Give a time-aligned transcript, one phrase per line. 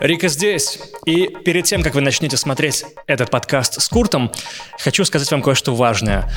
[0.00, 0.78] Рика здесь.
[1.06, 4.32] И перед тем, как вы начнете смотреть этот подкаст с Куртом,
[4.78, 6.30] хочу сказать вам кое-что важное.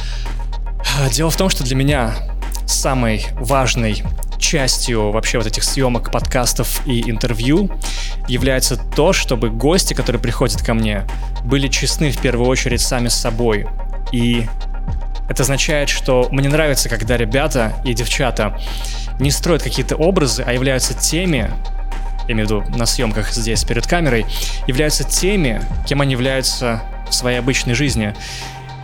[1.11, 2.13] Дело в том, что для меня
[2.67, 4.03] самой важной
[4.37, 7.69] частью вообще вот этих съемок, подкастов и интервью
[8.27, 11.07] является то, чтобы гости, которые приходят ко мне,
[11.45, 13.67] были честны в первую очередь сами с собой.
[14.11, 14.45] И
[15.33, 18.55] это означает, что мне нравится, когда ребята и девчата
[19.19, 21.49] не строят какие-то образы, а являются теми,
[22.27, 24.27] я имею в виду на съемках здесь перед камерой,
[24.67, 28.13] являются теми, кем они являются в своей обычной жизни.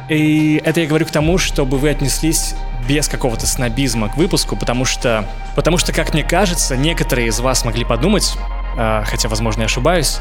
[0.09, 2.55] И это я говорю к тому, чтобы вы отнеслись
[2.87, 5.25] без какого-то снобизма к выпуску, потому что,
[5.55, 8.33] потому что, как мне кажется, некоторые из вас могли подумать,
[8.75, 10.17] э, хотя, возможно, я ошибаюсь,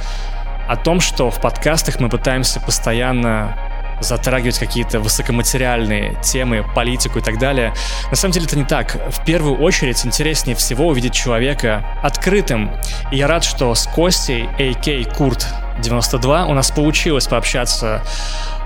[0.68, 3.56] о том, что в подкастах мы пытаемся постоянно
[4.00, 7.72] затрагивать какие-то высокоматериальные темы, политику и так далее.
[8.10, 8.96] На самом деле это не так.
[9.10, 12.70] В первую очередь интереснее всего увидеть человека открытым.
[13.10, 15.46] И я рад, что с Костей, AK Курт
[15.80, 18.02] 92, у нас получилось пообщаться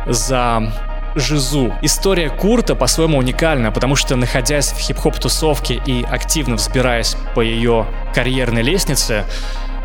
[0.07, 0.73] за
[1.15, 1.75] Жизу.
[1.83, 7.87] История Курта по-своему уникальна, потому что, находясь в хип-хоп тусовке и активно взбираясь по ее
[8.15, 9.27] карьерной лестнице,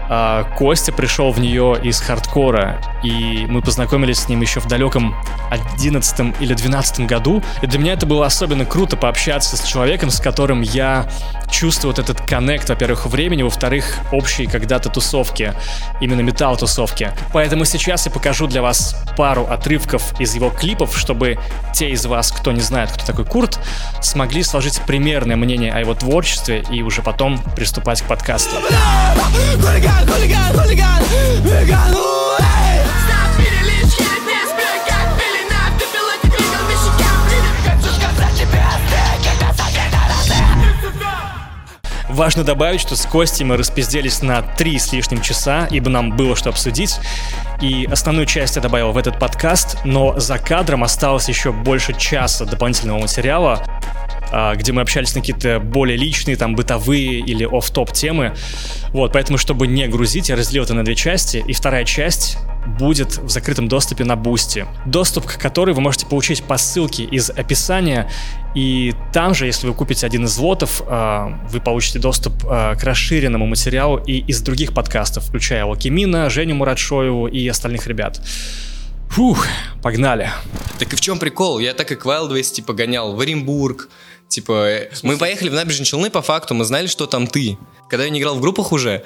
[0.10, 5.16] а, Костя пришел в нее из хардкора, и мы познакомились с ним еще в далеком
[5.52, 7.44] 11 или 12 году.
[7.62, 11.10] И для меня это было особенно круто пообщаться с человеком, с которым я
[11.50, 15.54] чувствую вот этот коннект, во-первых, времени, во-вторых, общие когда-то тусовки,
[16.02, 17.12] именно металл-тусовки.
[17.34, 21.40] Поэтому сейчас я покажу для вас пару отрывков из его клипов, чтобы
[21.74, 23.60] те из вас, кто не знает, кто такой Курт,
[24.02, 28.56] смогли сложить примерное мнение о его творчестве и уже потом приступать к подкасту.
[42.18, 46.36] Важно добавить, что с Костей мы распизделись на три с лишним часа, ибо нам было
[46.36, 47.00] что обсудить.
[47.62, 52.46] И основную часть я добавил в этот подкаст, но за кадром осталось еще больше часа
[52.46, 53.64] дополнительного материала,
[54.32, 58.36] где мы общались на какие-то более личные, там, бытовые или оф-топ темы.
[58.90, 62.38] Вот, поэтому, чтобы не грузить, я разделил это на две части, и вторая часть
[62.80, 64.66] будет в закрытом доступе на Boosty.
[64.86, 68.10] Доступ к которой вы можете получить по ссылке из описания,
[68.56, 72.84] и там же, если вы купите один из лотов, а, вы получите доступ а, к
[72.84, 78.22] расширенному материалу и из других подкастов, включая Лакимина, Женю Муратшоеву и остальных ребят.
[79.10, 79.48] Фух,
[79.82, 80.30] погнали.
[80.80, 81.60] Так и в чем прикол?
[81.60, 83.90] Я так и к Wildways, типа, гонял в Оренбург,
[84.38, 87.58] Типа, мы поехали в набережные Челны по факту, мы знали, что там ты.
[87.90, 89.04] Когда я не играл в группах уже,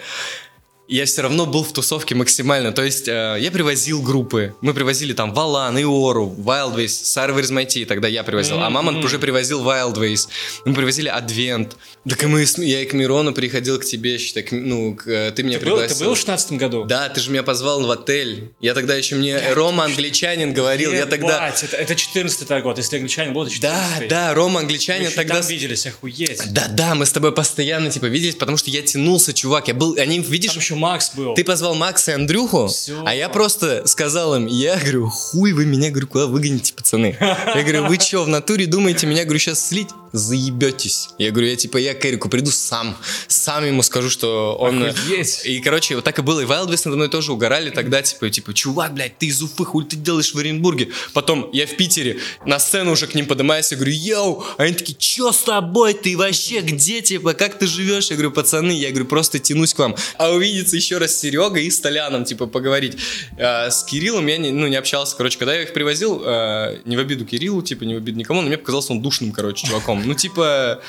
[0.92, 2.74] я все равно был в тусовке максимально.
[2.74, 4.54] То есть э, я привозил группы.
[4.60, 8.58] Мы привозили там Валан, Иору, Wildways, Sarvers Mighty, тогда я привозил.
[8.58, 8.66] Mm-hmm.
[8.66, 10.28] А Мамонт уже привозил Wildways.
[10.66, 11.78] Мы привозили Адвент.
[12.08, 15.32] Так и мы, я и к Мирону приходил к тебе, считай, к, ну, к, э,
[15.32, 15.88] ты меня ты пригласил.
[15.88, 16.84] Был, ты был в 16 году?
[16.84, 18.52] Да, ты же меня позвал в отель.
[18.60, 20.92] Я тогда еще мне я, Рома Англичанин говорил.
[20.92, 21.48] Я тогда...
[21.48, 25.40] Это, это 14 год, если Англичанин был, это 14 Да, да, Рома Англичанин мы тогда...
[25.40, 26.42] там виделись, охуеть.
[26.52, 29.70] Да, да, мы с тобой постоянно, типа, виделись, потому что я тянулся, чувак.
[29.70, 30.52] Я был, они, видишь...
[30.52, 31.36] Там еще Макс был.
[31.36, 33.04] Ты позвал Макса и Андрюху, Все.
[33.06, 37.16] а я просто сказал им, я говорю, хуй вы меня, говорю, куда выгоните, пацаны?
[37.20, 39.90] Я говорю, вы что, в натуре думаете меня, говорю, сейчас слить?
[40.14, 41.10] Заебетесь.
[41.18, 44.84] Я говорю, я типа, я к Эрику приду сам, сам ему скажу, что он...
[44.84, 45.42] Охуеть.
[45.46, 46.42] И, короче, вот так и было.
[46.42, 49.86] И Wildwest надо мной тоже угорали тогда, типа, типа, чувак, блядь, ты из Уфы, хуй
[49.86, 50.90] ты делаешь в Оренбурге?
[51.14, 54.74] Потом я в Питере на сцену уже к ним поднимаюсь, я говорю, йоу, а они
[54.74, 58.10] такие, чё с тобой, ты вообще где, типа, как ты живешь?
[58.10, 59.96] Я говорю, пацаны, я говорю, просто тянусь к вам.
[60.18, 62.98] А увидеться еще раз Серега Серега и с Толяном, типа, поговорить.
[63.38, 66.98] А, с Кириллом я не, ну, не общался, короче, когда я их привозил, а, не
[66.98, 70.01] в обиду Кириллу, типа, не в обиду никому, но мне показался он душным, короче, чуваком.
[70.06, 70.82] Ну, типа,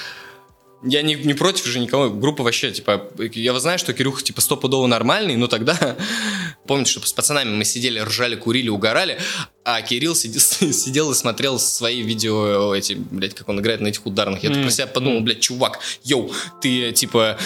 [0.84, 4.86] я не, не против же никого, группа вообще, типа, я знаю, что Кирюха, типа, стопудово
[4.86, 5.96] нормальный, но тогда,
[6.66, 9.18] помните, что с пацанами мы сидели, ржали, курили, угорали,
[9.64, 10.40] а Кирилл сидел,
[10.72, 14.42] сидел и смотрел свои видео, эти, блядь, как он играет на этих ударных.
[14.42, 14.62] Я mm.
[14.62, 17.38] про себя подумал, блядь, чувак, йоу, ты, типа,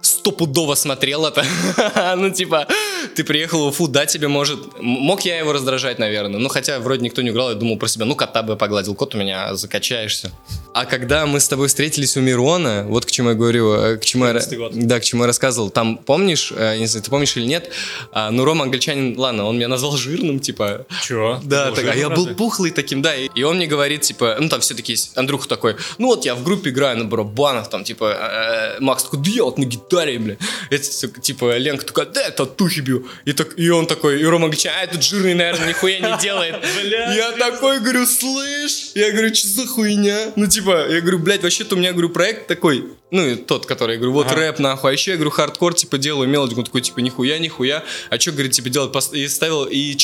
[0.00, 1.44] стопудово смотрел это.
[2.16, 2.66] ну, типа,
[3.14, 4.80] ты приехал в Уфу, да, тебе может...
[4.80, 6.38] Мог я его раздражать, наверное.
[6.38, 9.14] Ну, хотя вроде никто не играл, я думал про себя, ну, кота бы погладил, кот
[9.14, 10.32] у меня, закачаешься.
[10.80, 14.04] А когда мы с тобой встретились у Мирона, вот к чему я говорю, э, к
[14.04, 14.40] чему я...
[14.72, 15.70] Да, к чему я рассказывал.
[15.70, 17.72] Там, помнишь, э, не знаю, ты помнишь или нет,
[18.12, 20.86] а, ну, Рома англичанин, ладно, он меня назвал жирным, типа...
[21.02, 21.40] Чего?
[21.42, 24.48] Да, так, а я был пухлый таким, да, и, и он мне говорит, типа, ну,
[24.48, 28.76] там все-таки есть, Андрюха такой, ну, вот я в группе играю на барабанах, там, типа,
[28.78, 30.36] э, Макс такой, да я вот на гитаре бля.
[30.70, 33.04] Это, типа, Ленка такая, да, это татухи бью.
[33.24, 36.54] И, так, и он такой, и Рома говорит, а этот жирный, наверное, нихуя не делает.
[37.16, 38.92] Я такой говорю, слышь?
[38.94, 40.32] Я говорю, что за хуйня?
[40.36, 43.66] Ну, типа, типа, я говорю, блядь, вообще-то у меня, говорю, проект такой, ну, и тот,
[43.66, 44.36] который, я говорю, вот Ага.
[44.36, 48.18] рэп, нахуй, а еще, я говорю, хардкор, типа, делаю мелодику, такой, типа, нихуя, нихуя, а
[48.18, 49.96] что, говорит, типа, делать, и ставил, и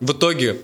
[0.00, 0.62] в итоге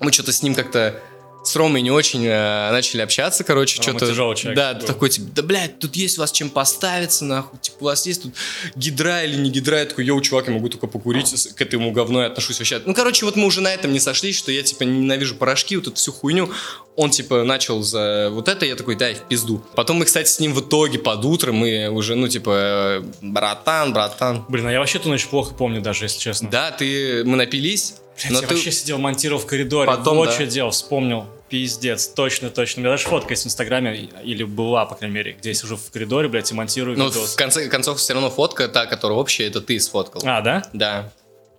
[0.00, 1.00] мы что-то с ним как-то
[1.42, 4.06] с Ромой не очень э, начали общаться, короче, что-то...
[4.06, 4.86] тяжелый человек Да, был.
[4.86, 8.22] такой, типа, да, блядь, тут есть у вас чем поставиться, нахуй, типа, у вас есть
[8.24, 8.34] тут
[8.76, 11.90] гидра или не гидра, я такой, йоу, чувак, я могу только покурить, с- к этому
[11.92, 12.82] говну я отношусь вообще.
[12.84, 15.86] Ну, короче, вот мы уже на этом не сошлись, что я, типа, ненавижу порошки, вот
[15.86, 16.50] эту всю хуйню.
[16.96, 19.64] Он, типа, начал за вот это, я такой, дай, в пизду.
[19.74, 24.44] Потом мы, кстати, с ним в итоге под утро, мы уже, ну, типа, братан, братан.
[24.48, 26.50] Блин, а я вообще ту ночь плохо помню даже, если честно.
[26.50, 28.54] Да, ты, мы напились, Блядь, но я ты...
[28.54, 29.86] вообще сидел, монтировал в коридоре.
[29.86, 30.32] Потом, вот да.
[30.32, 31.26] что делал, вспомнил.
[31.48, 32.80] Пиздец, точно, точно.
[32.80, 35.76] У меня даже фотка есть в Инстаграме, или была, по крайней мере, где я сижу
[35.76, 37.32] в коридоре, блядь, и монтирую Ну, видос.
[37.32, 40.22] в конце концов, все равно фотка, та, которая общая, это ты сфоткал.
[40.24, 40.62] А, да?
[40.72, 41.12] Да.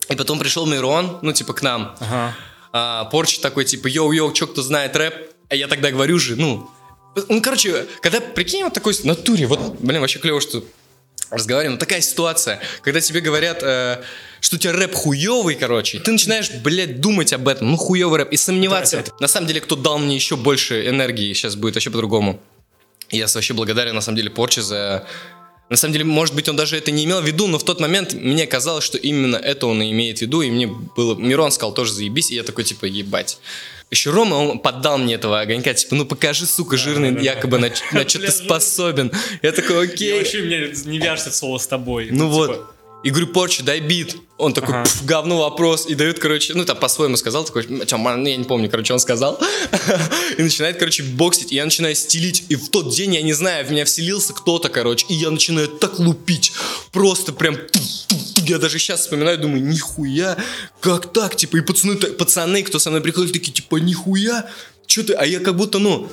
[0.10, 1.96] И потом пришел Мирон, ну, типа, к нам.
[2.00, 2.36] Ага.
[2.72, 5.14] а, Порч такой, типа, йоу-йоу, чё, кто знает рэп?
[5.50, 6.70] А я тогда говорю же, ну...
[7.28, 10.64] Ну, короче, когда, прикинь, вот такой натуре, вот, блин, вообще клево, что
[11.30, 14.02] разговариваем, такая ситуация, когда тебе говорят, э,
[14.42, 18.20] что у тебя рэп хуёвый, короче, и ты начинаешь, блядь, думать об этом, ну, хуёвый
[18.20, 18.98] рэп, и сомневаться.
[18.98, 22.42] Это- На самом деле, кто дал мне еще больше энергии, сейчас будет вообще по-другому.
[23.10, 25.06] Я вообще благодарен, на самом деле, Порче за...
[25.72, 27.80] На самом деле, может быть, он даже это не имел в виду, но в тот
[27.80, 31.16] момент мне казалось, что именно это он и имеет в виду, и мне было...
[31.16, 33.40] Мирон сказал тоже заебись, и я такой, типа, ебать.
[33.90, 38.02] Еще Рома, он поддал мне этого огонька, типа, ну покажи, сука, жирный, якобы на, на
[38.10, 39.14] что ты способен.
[39.42, 40.18] Я такой, окей.
[40.18, 42.10] вообще мне не вяжется слово с тобой.
[42.12, 42.76] Ну типа, вот.
[43.04, 44.16] И говорю, Порче, дай бит.
[44.38, 44.84] Он такой, Ага.
[44.84, 45.86] «Пф, говно вопрос.
[45.88, 48.94] И дает, короче, ну там по-своему сказал, такой, «Чё, ман, ну, я не помню, короче,
[48.94, 49.40] он сказал.
[50.38, 51.52] И начинает, короче, боксить.
[51.52, 52.46] И я начинаю стелить.
[52.50, 55.06] И в тот день, я не знаю, в меня вселился кто-то, короче.
[55.10, 56.54] И я начинаю так лупить.
[56.92, 57.58] Просто прям...
[58.38, 60.36] Я даже сейчас вспоминаю, думаю, нихуя,
[60.80, 61.36] как так?
[61.36, 64.50] Типа, и пацаны, пацаны, кто со мной приходит, такие, типа, нихуя,
[64.88, 65.14] что ты?
[65.14, 66.10] А я как будто, ну,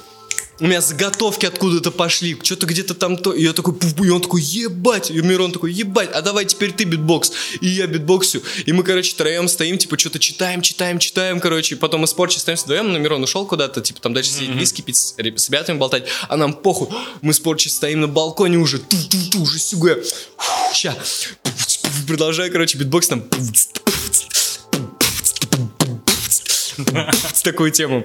[0.61, 3.33] у меня заготовки откуда-то пошли, что-то где-то там то.
[3.33, 5.11] И я такой, и он такой, ебать.
[5.11, 7.33] И Мирон такой, ебать, а давай теперь ты битбокс.
[7.61, 8.43] И я битбоксю.
[8.67, 11.75] И мы, короче, троем стоим, типа, что-то читаем, читаем, читаем, короче.
[11.75, 14.51] И потом мы с Порчи остаемся вдвоем, но Мирон ушел куда-то, типа, там дальше сидеть
[14.51, 16.05] виски пить, с, с ребятами болтать.
[16.29, 16.89] А нам похуй.
[17.23, 19.97] Мы с Порчи стоим на балконе уже, ту-ту-ту, уже сюга.
[20.75, 20.97] Ща.
[22.07, 23.25] Продолжаю, короче, битбокс там.
[27.35, 28.05] С такую тему.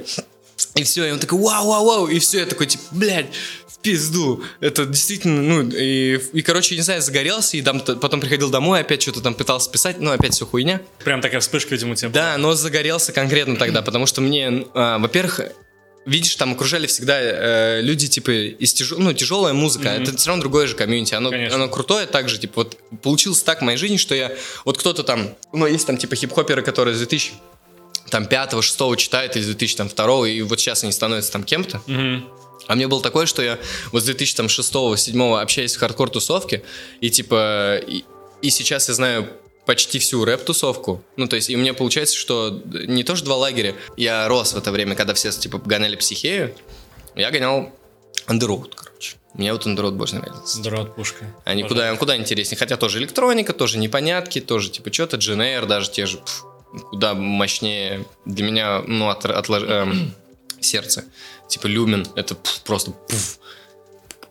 [0.75, 3.27] И все, и он такой, вау, вау, вау, и все, я такой, типа, блядь,
[3.67, 4.43] в пизду.
[4.59, 9.01] Это действительно, ну, и, и короче, не знаю, загорелся, и там, потом приходил домой, опять
[9.01, 10.81] что-то там пытался писать, ну, опять все хуйня.
[11.03, 14.97] Прям такая вспышка, видимо, у тебя Да, но загорелся конкретно тогда, потому что мне, а,
[14.97, 15.41] во-первых,
[16.05, 18.97] видишь, там окружали всегда э, люди, типа, из тяжел...
[18.99, 21.55] ну, тяжелая музыка, это все равно другое же комьюнити, оно, Конечно.
[21.55, 24.31] оно крутое также, типа, вот получилось так в моей жизни, что я,
[24.65, 27.33] вот кто-то там, ну, есть там, типа, хип-хоперы, которые с 2000
[28.09, 31.81] там пятого, шестого читают из 2002 и вот сейчас они становятся там кем-то.
[31.87, 32.29] Мгм.
[32.67, 33.59] А мне было такое, что я
[33.91, 36.63] вот с 2006-2007 общаюсь в хардкор-тусовке,
[37.01, 38.03] и типа, и,
[38.41, 39.29] и сейчас я знаю
[39.65, 41.03] почти всю рэп-тусовку.
[41.15, 43.75] Ну, то есть, и мне получается, что не то, что два лагеря.
[43.97, 46.53] Я рос в это время, когда все, типа, гоняли психею.
[47.15, 47.71] Я гонял
[48.25, 49.15] андерроуд, короче.
[49.33, 50.57] Мне вот андерроуд больше нравится.
[50.57, 51.25] Здорово, пушка.
[51.45, 51.89] Они Пожалуйста.
[51.89, 52.57] куда, куда интереснее.
[52.57, 56.45] Хотя тоже электроника, тоже непонятки, тоже типа что-то, GNR, даже те же, пф,
[56.89, 60.13] куда мощнее для меня, ну, от, отлож- эм,
[60.59, 61.05] сердце.
[61.47, 63.39] Типа Люмен, это пф, просто пф,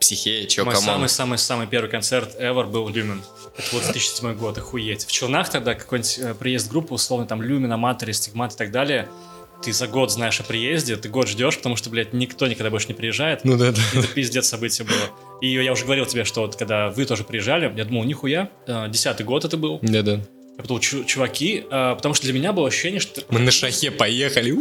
[0.01, 3.23] психея, чё, Мой самый-самый-самый первый концерт ever был Люмен.
[3.57, 5.05] Это вот 2007 год, охуеть.
[5.05, 9.09] В Челнах тогда какой-нибудь э, приезд группы, условно, там Люмен, Аматори, Стигмат и так далее.
[9.63, 12.89] Ты за год знаешь о приезде, ты год ждешь, потому что, блядь, никто никогда больше
[12.89, 13.45] не приезжает.
[13.45, 13.81] Ну да, да.
[13.95, 14.99] Это пиздец событие было.
[15.41, 18.89] И я уже говорил тебе, что вот когда вы тоже приезжали, я думал, нихуя, э,
[18.89, 19.79] десятый год это был.
[19.83, 20.21] Да, да.
[20.63, 23.23] Я подумал, «Чу- чуваки, э, потому что для меня было ощущение, что...
[23.31, 24.57] Мы на шахе поехали.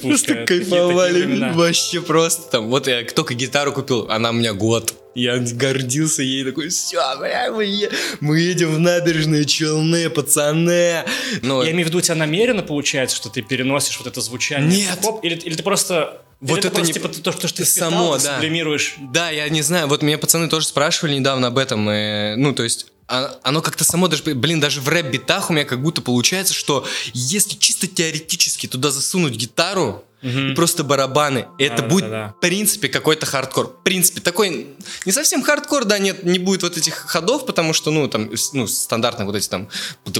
[0.00, 1.50] Просто кайфовали.
[1.52, 2.68] Вообще просто там.
[2.68, 4.94] Вот я только гитару купил, она у меня год.
[5.14, 11.04] Я гордился ей, такой, все, бля, мы, е- мы едем в набережные Челны, пацаны.
[11.42, 14.70] Ну, Я имею в виду, у тебя намеренно получается, что ты переносишь вот это звучание?
[14.74, 14.90] Нет.
[14.94, 15.22] Хип-хоп?
[15.22, 16.22] Или, или ты просто...
[16.40, 18.34] Вот или это просто, не- типа, то, что ты само, впитал, да.
[18.36, 18.94] сублимируешь.
[19.12, 22.62] Да, я не знаю, вот меня пацаны тоже спрашивали недавно об этом, э, ну, то
[22.64, 22.91] есть, а-
[23.42, 27.56] оно как-то само даже, блин, даже в рэп-битах у меня как будто получается, что если
[27.56, 32.34] чисто теоретически туда засунуть гитару и просто барабаны, это Да, будет, да, да.
[32.36, 33.66] в принципе, какой-то хардкор.
[33.66, 34.68] В принципе, такой,
[35.04, 38.66] не совсем хардкор, да, нет, не будет вот этих ходов, потому что, ну, там, ну,
[38.66, 39.68] стандартные вот эти там,
[40.04, 40.12] ну,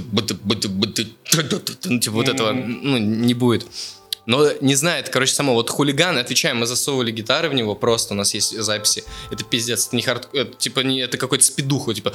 [2.01, 3.67] типа вот этого, ну, не будет.
[4.27, 8.15] Но не знаю, это, короче, само, вот хулиган, отвечаем, мы засовывали гитары в него, просто
[8.15, 9.05] у нас есть записи.
[9.31, 10.29] Это пиздец, это не хард...
[10.33, 12.13] это, типа, не, это какой-то спидуху, типа...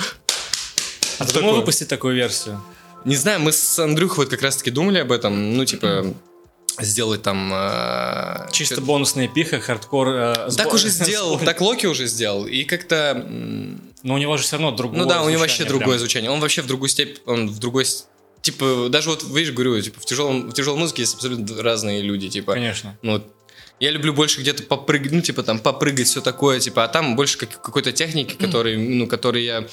[1.19, 2.61] А ты думал выпустить такую версию?
[3.05, 6.13] Не знаю, мы с Андрюхой вот как раз-таки думали об этом, ну, типа...
[6.79, 7.51] сделать там...
[7.53, 10.07] э, Чисто чё- бонусная EP-ха, хардкор.
[10.09, 12.45] э, Так уже сделал, так Локи уже сделал.
[12.45, 13.25] И как-то...
[14.03, 15.99] Но у него же все равно другое Ну да, у него вообще звучание другое прям.
[15.99, 16.31] звучание.
[16.31, 17.85] Он вообще в другую степь, он в другой...
[18.41, 22.29] Типа, даже вот, видишь, говорю, типа, в, тяжелом, в тяжелой музыке есть абсолютно разные люди,
[22.29, 22.53] типа.
[22.53, 22.97] Конечно.
[23.01, 23.25] Ну, вот
[23.79, 27.37] я люблю больше где-то попрыгать, ну, типа, там, попрыгать, все такое, типа, а там больше
[27.37, 29.67] как, какой-то техники, который, ну, который я...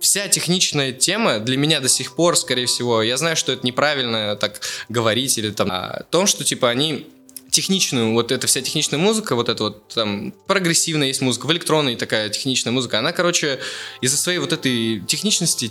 [0.00, 4.36] Вся техничная тема для меня до сих пор, скорее всего, я знаю, что это неправильно
[4.36, 5.68] так говорить или там...
[5.70, 7.06] О том, что, типа, они
[7.50, 11.96] техничную, вот эта вся техничная музыка, вот эта вот там прогрессивная есть музыка, в электронной
[11.96, 13.58] такая техничная музыка, она, короче,
[14.00, 15.70] из-за своей вот этой техничности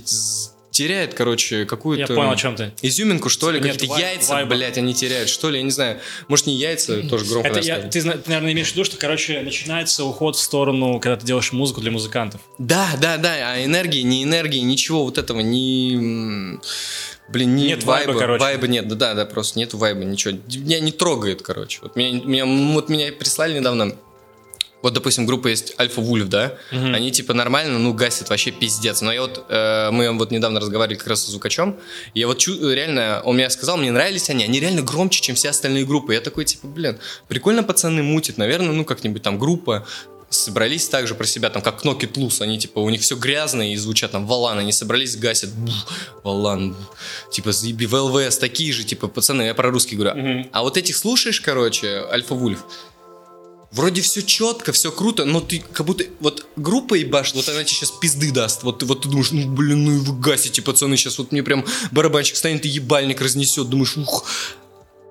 [0.80, 2.16] теряет, короче, Я какую-то...
[2.16, 2.72] понял, о чем ты.
[2.82, 4.56] Изюминку, что ли, какие-то яйца, вайба.
[4.56, 6.00] блядь, они теряют, что ли, я не знаю.
[6.30, 10.06] Может, не яйца, тоже громко Это я, ты, наверное, имеешь в виду, что, короче, начинается
[10.06, 12.40] уход в сторону, когда ты делаешь музыку для музыкантов.
[12.58, 16.62] Да, да, да, а энергии, не энергии, ничего вот этого, м,
[17.28, 18.42] Блин, ни Нет вайба, короче.
[18.42, 20.40] Вайба нет, да, да, да, просто нет вайба, ничего.
[20.48, 21.80] Меня не трогает, короче.
[21.82, 23.96] Вот меня, меня, вот меня прислали недавно,
[24.82, 29.02] вот, допустим, группа есть Альфа Вульф, да, они типа нормально, ну, гасят вообще пиздец.
[29.02, 31.78] Но я вот, э, мы вот недавно разговаривали как раз с звукачом,
[32.14, 35.36] и я вот чу- реально, он мне сказал, мне нравились они, они реально громче, чем
[35.36, 36.14] все остальные группы.
[36.14, 39.86] Я такой, типа, блин, прикольно пацаны мутят, наверное, ну, как-нибудь там группа,
[40.32, 43.74] собрались также про себя, там, как Knock It Loose, они, типа, у них все грязное
[43.74, 45.74] и звучат, там, Валан, они собрались, гасят, бух,
[46.24, 46.96] Валан, бух.
[47.32, 50.46] типа, заеби, в ЛВС, такие же, типа, пацаны, я про русский говорю.
[50.54, 52.64] А вот этих слушаешь, короче, Альфа Вульф,
[53.72, 57.76] Вроде все четко, все круто, но ты как будто вот группа ебашит, вот она тебе
[57.76, 58.64] сейчас пизды даст.
[58.64, 61.64] Вот, вот ты думаешь, ну блин, ну и вы гасите, пацаны, сейчас вот мне прям
[61.92, 63.70] барабанщик станет и ебальник разнесет.
[63.70, 64.26] Думаешь, ух.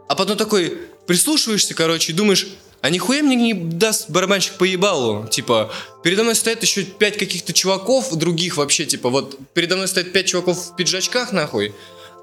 [0.09, 2.49] А потом такой прислушиваешься, короче, и думаешь,
[2.81, 5.29] а нихуя мне не даст барабанщик по ебалу.
[5.29, 5.73] Типа,
[6.03, 10.27] передо мной стоят еще пять каких-то чуваков, других вообще, типа, вот передо мной стоят пять
[10.27, 11.75] чуваков в пиджачках, нахуй,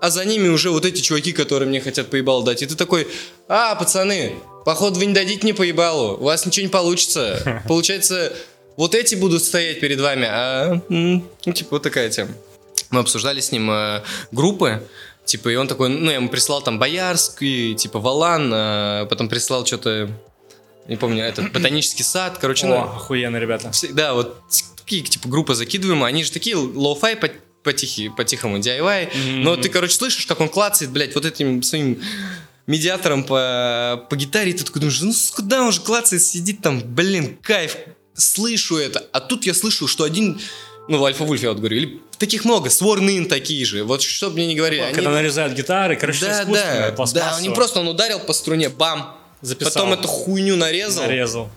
[0.01, 2.61] а за ними уже вот эти чуваки, которые мне хотят по ебалу дать.
[2.61, 3.07] И ты такой,
[3.47, 7.63] а, пацаны, походу вы не дадите мне по ебалу, у вас ничего не получится.
[7.67, 8.33] Получается,
[8.75, 12.31] вот эти будут стоять перед вами, а, ну, типа, вот такая тема.
[12.89, 14.85] Мы обсуждали с ним э, группы,
[15.23, 19.65] типа, и он такой, ну, я ему прислал там Боярский, типа, Валан, э, потом прислал
[19.65, 20.09] что-то,
[20.87, 23.71] не помню, этот, Ботанический сад, короче, О, ну, охуенно, ребята.
[23.91, 24.41] да, вот
[24.77, 27.29] такие, типа, группы закидываем, они же такие lo-fi по,
[27.63, 32.01] по-тихому DIY, но ты, короче, слышишь, как он клацает, блядь, вот этим своим
[32.67, 36.81] медиатором по, по гитаре, и ты такой думаешь, ну куда он же клацает, сидит там,
[36.81, 37.77] блин, кайф,
[38.13, 40.39] слышу это, а тут я слышу, что один,
[40.87, 44.29] ну, в Альфа Вульф я вот говорю, или таких много, Сворнын такие же, вот что
[44.29, 47.87] бы мне не говорили, они- Когда нарезают гитары, короче, да, да, да, не просто, он
[47.87, 49.71] ударил по струне, бам, Записал.
[49.73, 51.49] потом эту хуйню нарезал, нарезал.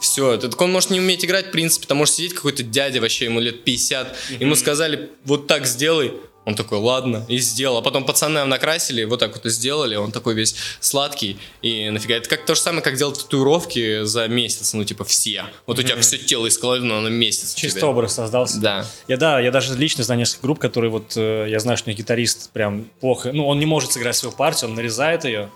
[0.00, 3.24] все, так он может не уметь играть, в принципе, там может сидеть какой-то дядя, вообще
[3.24, 6.12] ему лет 50, ему сказали, вот так сделай,
[6.44, 7.78] он такой, ладно, и сделал.
[7.78, 12.16] А потом пацаны накрасили, вот так вот и сделали, он такой весь сладкий, и нафига.
[12.16, 15.44] Это как то же самое, как делать татуировки за месяц, ну, типа, все.
[15.66, 17.54] Вот у тебя все тело исколено на месяц.
[17.54, 17.88] Чисто тебя.
[17.88, 18.60] образ создался.
[18.60, 18.86] Да.
[19.08, 21.90] Я да, я даже лично знаю несколько групп, которые вот, э, я знаю, что у
[21.90, 25.50] них гитарист прям плохо, ну, он не может сыграть свою партию, он нарезает ее,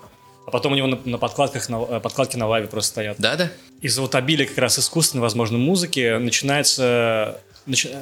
[0.47, 3.17] а потом у него на, на подкладках, на, э, подкладки на лаве просто стоят.
[3.19, 3.51] Да-да?
[3.81, 7.56] Из-за вот обилия как раз искусственной, возможно, музыки начинается, начи-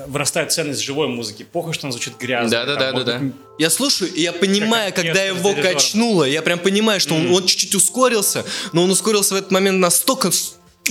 [0.06, 1.46] вырастает ценность живой музыки.
[1.50, 2.50] Похуй, что она звучит грязно.
[2.50, 3.20] Да, да, да, да, да.
[3.58, 7.46] Я слушаю, и я понимаю, Как когда его качнуло, я прям понимаю, что он, он
[7.46, 10.30] чуть-чуть ускорился, но он ускорился в этот момент настолько,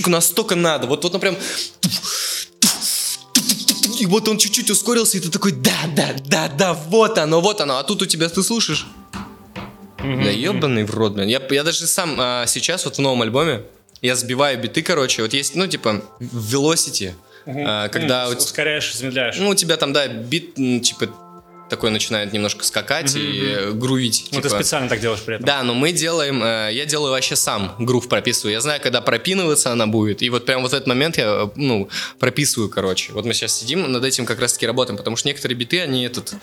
[0.06, 0.86] настолько надо.
[0.86, 1.36] Вот, вот он прям...
[4.00, 7.60] И вот он чуть-чуть ускорился, и ты такой, да, да, да, да, вот оно, вот
[7.60, 7.78] оно.
[7.78, 8.86] А тут у тебя ты слушаешь.
[9.98, 11.28] Да ебаный в рот, блин.
[11.28, 13.62] Я, я даже сам а, сейчас, вот в новом альбоме,
[14.02, 15.22] я сбиваю биты, короче.
[15.22, 16.50] Вот есть, ну, типа, в
[17.46, 18.24] А, когда...
[18.24, 19.36] м, у ускоряешь, замедляешь.
[19.38, 21.08] ну, у тебя там, да, бит, типа,
[21.68, 24.28] такой начинает немножко скакать и э, грувить.
[24.32, 24.60] ну, ты типа.
[24.60, 25.46] специально так делаешь при этом.
[25.46, 28.52] Да, но мы делаем, э, я делаю вообще сам, грув прописываю.
[28.52, 30.22] Я знаю, когда пропинываться она будет.
[30.22, 33.12] И вот прям вот этот момент я, ну, прописываю, короче.
[33.12, 36.34] Вот мы сейчас сидим, над этим как раз-таки работаем, потому что некоторые биты, они этот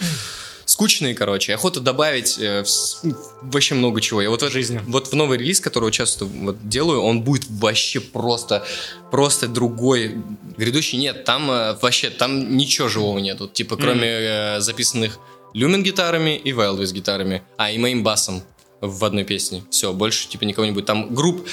[0.82, 1.54] скучные, короче.
[1.54, 4.20] Охота добавить э, вс- вообще много чего.
[4.20, 4.82] Я вот, в Жизни.
[4.88, 8.66] вот в новый релиз, который часто вот делаю, он будет вообще просто,
[9.12, 10.16] просто другой.
[10.58, 13.48] Грядущий нет, там э, вообще, там ничего живого нету.
[13.48, 15.20] Типа, кроме э, записанных
[15.54, 17.44] люмен гитарами и Wildwest гитарами.
[17.58, 18.42] А, и моим басом
[18.82, 19.64] в одной песне.
[19.70, 20.88] Все, больше типа никого не будет.
[20.88, 21.48] Там групп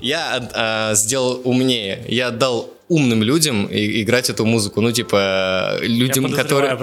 [0.00, 2.02] я а, сделал умнее.
[2.08, 4.80] Я отдал умным людям играть эту музыку.
[4.80, 6.76] Ну, типа, людям, которые...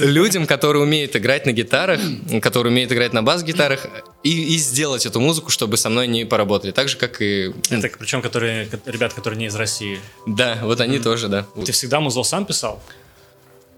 [0.00, 2.00] Людям, которые умеют играть на гитарах,
[2.42, 3.86] которые умеют играть на бас-гитарах,
[4.24, 6.72] и, и сделать эту музыку, чтобы со мной не поработали.
[6.72, 7.52] Так же, как и...
[7.70, 9.98] Это причем которые, ко- ребят, которые не из России.
[10.26, 11.46] Да, вот они тоже, да.
[11.64, 12.82] Ты всегда музло сам писал?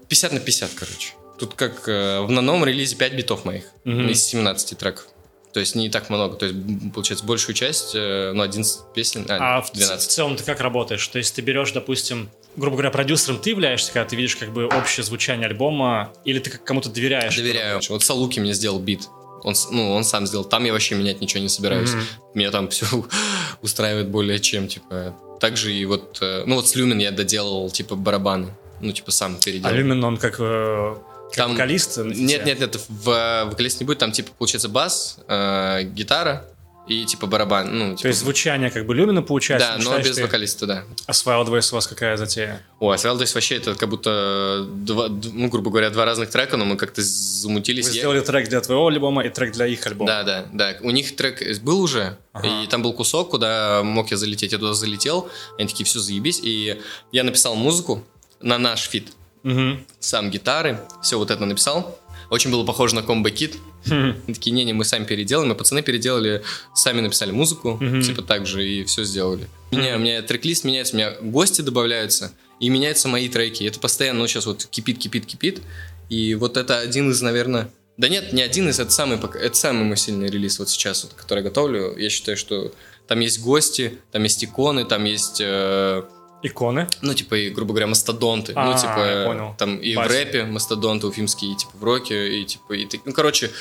[0.09, 1.13] 50 на 50, короче.
[1.37, 4.09] Тут как э, в на новом релизе 5 битов моих Мгм.
[4.09, 5.05] из 17 треков.
[5.55, 6.35] То есть не так много.
[6.35, 6.57] То есть,
[6.93, 10.11] получается, большую часть, э, ну, 11 песен, а, А в, ц- в 12.
[10.11, 11.07] целом ты как работаешь?
[11.07, 14.65] То есть ты берешь, допустим, грубо говоря, продюсером ты являешься, когда ты видишь как бы
[14.65, 17.33] общее звучание альбома, или ты кому-то доверяешь?
[17.37, 17.79] Доверяю.
[17.87, 19.07] Вот Салуки мне сделал бит.
[19.43, 20.43] Он, ну, он сам сделал.
[20.43, 21.93] Там я вообще менять ничего не собираюсь.
[21.93, 22.03] Мгм.
[22.33, 22.85] Меня там все
[23.61, 25.15] устраивает более чем, типа.
[25.39, 28.49] Также и вот, э, ну вот с Люмен я доделал, типа, барабаны.
[28.81, 29.73] Ну, типа, сам переделал.
[29.73, 31.95] А Люмин, он как, э, как Там- вокалист?
[31.95, 32.21] фите?
[32.21, 36.45] Нет, нет, нет, в вокалист не будет, там, типа, получается, бас, э, гитара
[36.87, 37.77] и, типа, барабан.
[37.77, 39.69] Ну, То типа, есть звучание как бы Люмина получается?
[39.69, 40.83] да, но считаешь без вокалиста, да.
[41.07, 42.61] А с Wildways у вас какая затея?
[42.79, 46.57] Ой, а Свелдес вообще это как будто, два, д- ну, грубо говоря, два разных трека,
[46.57, 47.85] но мы как-то замутились.
[47.87, 50.07] Вы Я- сделали трек для твоего альбома и трек для их альбома.
[50.07, 50.75] Да, да, да.
[50.81, 52.47] У них трек был уже, Ага.
[52.63, 54.51] и там был кусок, куда мог я залететь.
[54.51, 55.27] Я туда залетел,
[55.57, 56.39] они такие, все, заебись.
[56.43, 56.79] И
[57.11, 58.03] я написал музыку
[58.41, 59.11] на наш фит.
[59.45, 59.85] Мгм.
[59.99, 61.99] Сам гитары, все вот это написал.
[62.31, 63.55] Очень было похоже на комбо кит.
[63.85, 64.15] Хм.
[64.25, 65.51] Они такие, не-не, мы сами переделаем.
[65.51, 66.41] И пацаны переделали,
[66.73, 69.47] сами написали музыку, типа так же, и все сделали.
[69.71, 73.63] У меня, у меня трек-лист меняется, у меня гости добавляются, и меняются мои треки.
[73.65, 75.61] Это постоянно, ну, сейчас вот кипит, кипит, кипит.
[76.09, 77.69] И вот это один из, наверное...
[77.97, 81.13] Да нет, не один из, это самый, это самый мой сильный релиз вот сейчас, вот,
[81.13, 81.95] который я готовлю.
[81.95, 82.73] Я считаю, что
[83.07, 85.39] там есть гости, там есть иконы, там есть...
[85.39, 86.03] э,
[86.43, 86.87] Иконы.
[87.01, 88.53] ну, типа, и, грубо говоря, мастодонты.
[88.55, 89.55] А, ну, типа, понял.
[89.57, 90.11] там и Базис.
[90.11, 93.51] в рэпе мастодонты уфимские, и, типа, в роке, и, типа, и, ну, короче,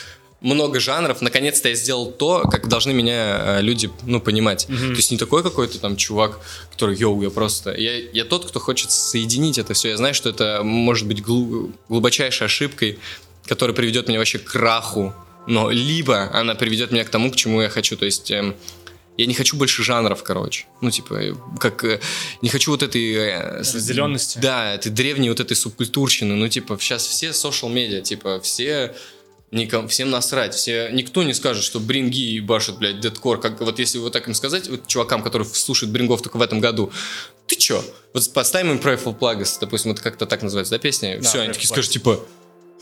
[0.40, 1.23] много жанров.
[1.23, 4.69] Наконец-то я сделал то, как должны меня э, люди, ну, понимать.
[4.69, 4.90] Мгм.
[4.90, 6.40] То есть не такой какой-то там чувак,
[6.71, 7.73] который, йоу, я просто...
[7.73, 9.88] Я, я тот, кто хочет соединить это все.
[9.88, 12.99] Я знаю, что это может быть глу- глубочайшей ошибкой,
[13.47, 15.14] которая приведет меня вообще к краху.
[15.47, 17.97] Но либо она приведет меня к тому, к чему я хочу.
[17.97, 18.31] То есть...
[18.31, 18.54] эм,
[19.16, 20.66] я не хочу больше жанров, короче.
[20.80, 21.85] Ну, типа, э, как...
[21.85, 22.00] э,
[22.42, 23.12] Не хочу вот этой...
[23.12, 24.38] э, Разделенности.
[24.38, 26.35] Да, этой древней вот этой субкультурщины.
[26.35, 28.94] Ну, типа, сейчас все social медиа, типа, все...
[29.50, 33.99] Ником, всем насрать, все, никто не скажет, что бринги башат, блядь, дедкор, как вот если
[33.99, 36.90] вот так им сказать, вот чувакам, которые слушают брингов только в этом году,
[37.47, 37.85] ты чё?
[38.14, 41.21] Вот поставим им Prayful Plagas, допустим, это как-то так называется, да, песня?
[41.21, 42.21] Да, все, они такие скажут, типа,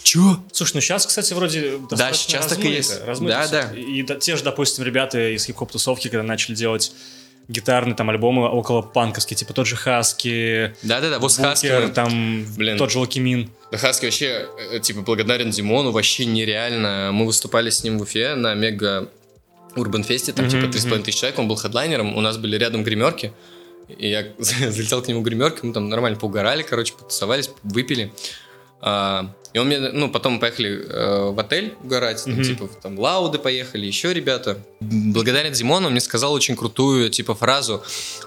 [0.02, 0.42] чё?
[0.52, 3.04] Слушай, ну сейчас, кстати, вроде достаточно сейчас так и размыто, есть.
[3.04, 3.78] размыто Да, да.
[3.78, 6.92] И да- те же, допустим, ребята из хип-хоп-тусовки, когда начали делать
[7.48, 12.78] гитарные там альбомы около панковские, типа тот же Хаски, Да-да-да, вот Букер, Хаски, там Блин.
[12.78, 13.50] тот же Loqiemean.
[13.70, 17.10] Да Хаски вообще, э, типа, благодарен Димону, вообще нереально.
[17.12, 19.08] Мы выступали с ним в Уфе на мега
[19.76, 22.84] Урбан Фесте, там Мгм, типа 3,5 тысяч человек, он был хедлайнером, у нас были рядом
[22.84, 23.32] гримерки,
[23.88, 28.12] и я залетел к нему гримерки, мы там нормально поугорали, короче, потусовались, выпили.
[28.80, 32.42] А, и он мне, ну, потом мы поехали э, в отель угорать, там, Мгм.
[32.44, 34.58] типа, там, Лауды поехали, еще ребята.
[34.80, 37.82] Благодаря Димону он мне сказал очень крутую, типа, фразу.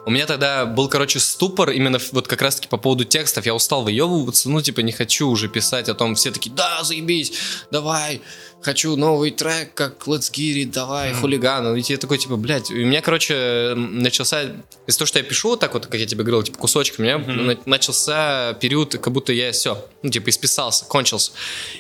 [0.06, 3.46] У меня тогда был, короче, ступор именно вот как раз-таки по поводу текстов.
[3.46, 6.16] Я устал выебываться, ну, типа, не хочу уже писать о том.
[6.16, 7.34] Все такие, да, заебись,
[7.72, 8.22] давай,
[8.66, 11.76] хочу новый трек, как Let's Get It, давай, хулиган.
[11.76, 14.44] И я такой, типа, блядь, у меня, короче, начался,
[14.88, 17.20] из-за того, что я пишу вот так вот, как я тебе говорил, типа, кусочками, у
[17.20, 21.32] меня на- начался период, как будто я все, ну, типа, исписался, кончился.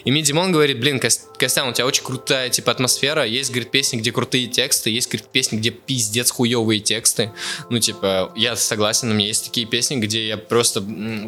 [0.03, 3.71] И мне Димон говорит, блин, Кос- Костян, у тебя очень крутая, типа, атмосфера, есть, говорит,
[3.71, 7.31] песни, где крутые тексты, есть, говорит, песни, где пиздец хуевые тексты.
[7.71, 10.83] Ну, типа, я согласен, у меня есть такие песни, где я просто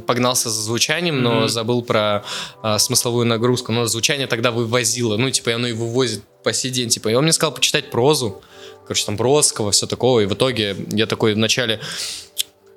[0.05, 1.49] погнался за звучанием, но Мгм.
[1.49, 2.23] забыл про
[2.61, 3.71] а, смысловую нагрузку.
[3.71, 7.09] Но звучание тогда вывозило, ну, типа, и оно и вывозит по сей день, типа.
[7.09, 8.41] И он мне сказал почитать прозу,
[8.83, 11.79] короче, там, Бродского, все такого, и в итоге я такой вначале...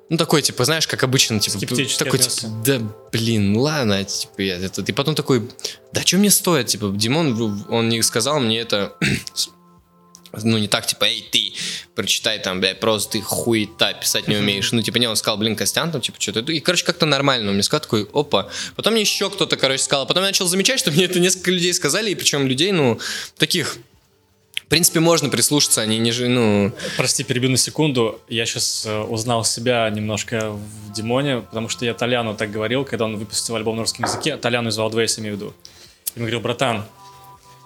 [0.09, 1.57] Ну, такой, типа, знаешь, как обычно, типа,
[1.97, 2.81] такой, типа, да,
[3.13, 4.81] блин, ладно, типа, я это...
[4.81, 5.49] И потом такой,
[5.93, 8.97] да что мне стоит, типа, Димон, он не сказал мне это,
[10.43, 11.53] ну, не так, типа, эй, ты,
[11.93, 14.71] прочитай там, блядь, просто ты хуета, писать не умеешь.
[14.71, 16.51] Ну, типа, не, он сказал, блин, Костян, там, типа, что-то.
[16.51, 17.49] И, короче, как-то нормально.
[17.49, 18.49] Он мне сказал такой, опа.
[18.75, 20.07] Потом мне еще кто-то, короче, сказал.
[20.07, 22.99] Потом я начал замечать, что мне это несколько людей сказали, и причем людей, ну,
[23.37, 23.77] таких,
[24.55, 26.71] в принципе, можно прислушаться, они не же, ну...
[26.95, 28.21] Прости, перебью на секунду.
[28.29, 33.17] Я сейчас узнал себя немножко в Димоне, потому что я Толяну так говорил, когда он
[33.17, 34.37] выпустил альбом на русском языке.
[34.37, 35.53] Толяну из Wildways имею в виду.
[36.15, 36.85] И он говорил, братан,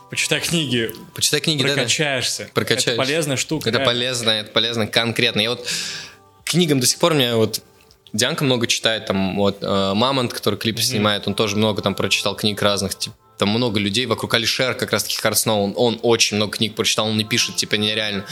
[0.09, 1.73] почитай книги, Почитай книги, да, да.
[1.75, 2.49] прокачаешься.
[2.53, 2.91] Прокачаешься.
[2.91, 3.69] Это полезная штука.
[3.69, 3.93] Это реально.
[3.93, 5.41] полезно, это полезно конкретно.
[5.41, 5.67] Я вот
[6.43, 7.61] книгам до сих пор меня вот
[8.13, 12.35] Дианка много читает, там вот э, Мамонт, который клипы снимает, он тоже много там прочитал
[12.35, 16.37] книг разных, типа, там много людей вокруг Алишер, как раз таки Харсноу, он, он очень
[16.37, 18.25] много книг прочитал, он не пишет, типа, нереально.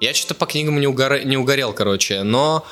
[0.00, 2.66] Я что-то по книгам не, угора- не угорел, короче, но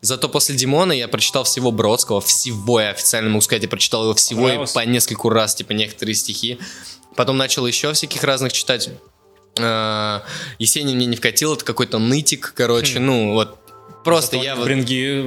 [0.00, 4.14] зато после Димона я прочитал всего Бродского, всего, я официально могу сказать, я прочитал его
[4.14, 4.72] всего и Понравилось?
[4.72, 6.60] по нескольку раз, типа, некоторые стихи.
[7.16, 8.90] Потом начал еще всяких разных читать.
[9.58, 10.20] Э,
[10.58, 13.06] Есенин мне не вкатил, это какой-то нытик, короче, Хм.
[13.06, 13.58] ну, вот
[14.04, 14.64] Просто Зато я вот...
[14.64, 15.24] Бринги,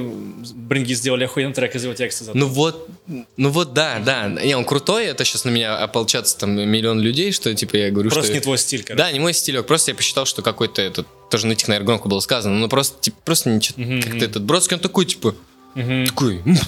[0.54, 2.24] бринги сделали охуенный трек из его текста.
[2.24, 2.38] зато.
[2.38, 2.88] Ну вот,
[3.36, 4.28] ну вот, да, да.
[4.28, 8.10] Не, он крутой, это сейчас на меня ополчатся там миллион людей, что типа я говорю,
[8.10, 8.34] Просто что...
[8.34, 9.02] не твой стиль, короче.
[9.02, 12.20] Да, не мой стилек, просто я посчитал, что какой-то этот, тоже нытик, наверное, громко было
[12.20, 15.34] сказано, но просто, типа, просто ничего, Мгм, как-то этот Бродский, он такой, типа,
[15.74, 16.58] Мгм, такой, «М,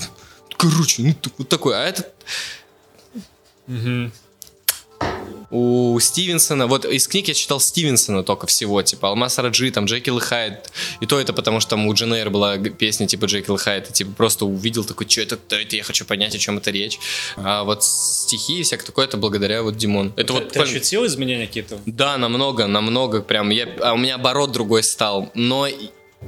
[0.57, 2.11] короче, ну, вот такой, а этот
[3.67, 4.13] мгм.
[5.51, 10.19] У Стивенсона, вот из книг я читал Стивенсона только всего, типа Алмаз Раджи, там Джекил
[10.19, 13.57] и Хайд, и то это потому, что там у Джен Эйр была песня типа Джекил
[13.57, 16.39] и Хайд, и типа просто увидел такой, что это, кто это, я хочу понять, о
[16.39, 16.99] чем это речь.
[17.37, 20.13] А вот стихи и всякое такое, это благодаря вот Димон.
[20.17, 21.79] Это Ты, вот ты ощутил изменения какие-то?
[21.87, 23.51] Да, намного, намного прям.
[23.51, 25.31] Я, а у меня оборот другой стал.
[25.35, 25.67] Но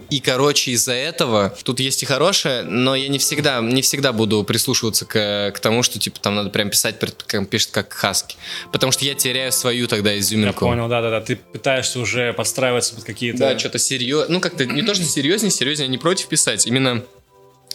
[0.08, 4.44] и, короче, из-за этого тут есть и хорошее, но я не всегда, не всегда буду
[4.44, 8.36] прислушиваться к, к тому, что типа там надо прям писать, как пишет как хаски.
[8.72, 10.60] Потому что я теряю свою тогда Я изюминку.
[10.66, 11.20] понял, да-да-да.
[11.20, 13.38] Ты пытаешься уже подстраиваться под какие-то...
[13.38, 14.34] Да, что-то серьезно.
[14.34, 16.66] Ну, как-то не то, что серьезнее, серьезнее не против писать.
[16.66, 17.04] Именно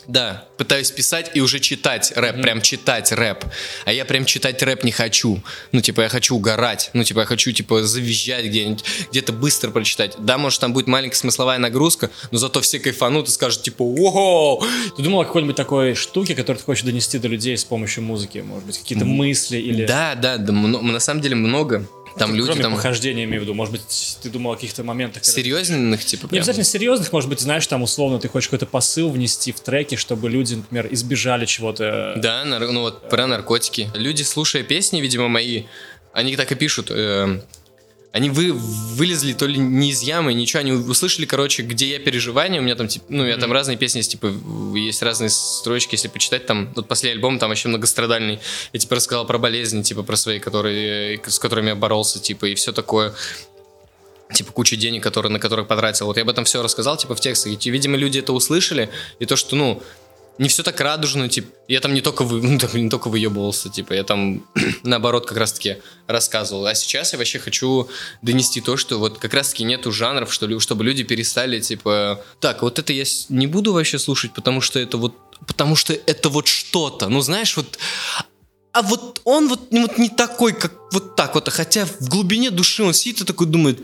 [0.08, 3.46] да, пытаюсь писать и уже читать рэп, прям читать рэп.
[3.86, 5.42] А я прям читать рэп не хочу.
[5.72, 6.90] Ну, типа, я хочу угорать.
[6.94, 10.16] Ну, типа, я хочу, типа, завизжать где-нибудь, где-то быстро прочитать.
[10.20, 14.64] Да, может, там будет маленькая смысловая нагрузка, но зато все кайфанут и скажут, типа, «Воу!»
[14.96, 18.40] Ты думал о какой-нибудь такой штуке, которую ты хочешь донести до людей с помощью музыки?
[18.40, 19.86] Может быть, какие-то мысли или...
[19.86, 21.86] Да, да, да, на самом деле много.
[22.18, 23.54] Там люди Кроме там похождения, имею в виду.
[23.54, 25.26] Может быть, ты думал о каких-то моментах...
[25.26, 26.40] серьезных, типа, Не прям.
[26.40, 30.30] обязательно серьезных, может быть, знаешь, там условно ты хочешь какой-то посыл внести в треки, чтобы
[30.30, 32.14] люди, например, избежали чего-то.
[32.18, 33.90] Да, нар- ну вот про наркотики.
[33.96, 35.64] Люди, слушая песни, видимо, мои,
[36.14, 36.88] они так и пишут.
[36.90, 37.42] э,
[38.16, 42.62] они вы, вылезли то ли не из ямы, ничего, они услышали, короче, где я переживания,
[42.62, 44.34] у меня там, типа, ну, я там разные песни, есть, типа,
[44.74, 48.40] есть разные строчки, если почитать, там, вот последний альбом, там вообще многострадальный,
[48.72, 52.56] я, типа, рассказал про болезни, типа, про свои, которые, с которыми я боролся, типа, и
[52.56, 53.14] все такое
[54.34, 56.06] типа куча денег, которые, на которых потратил.
[56.06, 57.52] Вот я об этом все рассказал, типа, в тексте.
[57.52, 59.84] И, видимо, люди это услышали, и то, что, ну,
[60.38, 63.70] не все так радужно, типа, я там не только, вы, ну, так, не только выебывался,
[63.70, 64.46] типа, я там,
[64.84, 66.66] наоборот, как раз-таки рассказывал.
[66.66, 67.90] А сейчас я вообще хочу
[68.22, 72.80] донести то, что вот как раз-таки нету жанров, что чтобы люди перестали, типа, так, вот
[72.80, 75.16] это я не буду вообще слушать, потому что это вот,
[75.48, 77.08] потому что это вот что-то.
[77.10, 77.78] Ну, знаешь, вот
[78.72, 82.10] а вот он вот, ну, вот не такой, как вот так вот, а хотя в
[82.10, 83.80] глубине души он сидит и такой думает,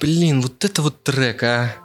[0.00, 1.76] блин, вот это вот трек, а,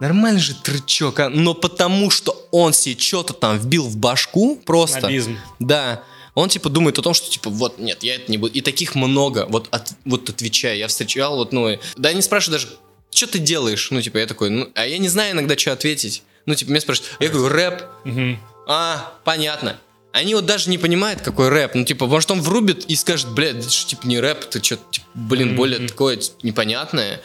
[0.00, 5.00] нормальный же тречок, а, но потому что он себе что-то там вбил в башку просто,
[5.00, 5.38] Снобизм.
[5.58, 6.02] да,
[6.34, 8.94] он типа думает о том, что типа вот нет, я это не буду, и таких
[8.94, 12.68] много, вот от, вот отвечаю, я встречал вот, ну, да, не спрашиваю даже,
[13.12, 16.22] что ты делаешь, ну, типа, я такой, ну, а я не знаю иногда, что ответить,
[16.46, 18.38] ну, типа, меня спрашивают, я говорю, рэп, Мгм.
[18.66, 19.78] а, понятно.
[20.12, 21.76] Они вот даже не понимают, какой рэп.
[21.76, 24.82] Ну, типа, может, он врубит и скажет, блядь, это ж, типа, не рэп, это что-то,
[24.90, 27.20] типа, блин, более такое типа, непонятное.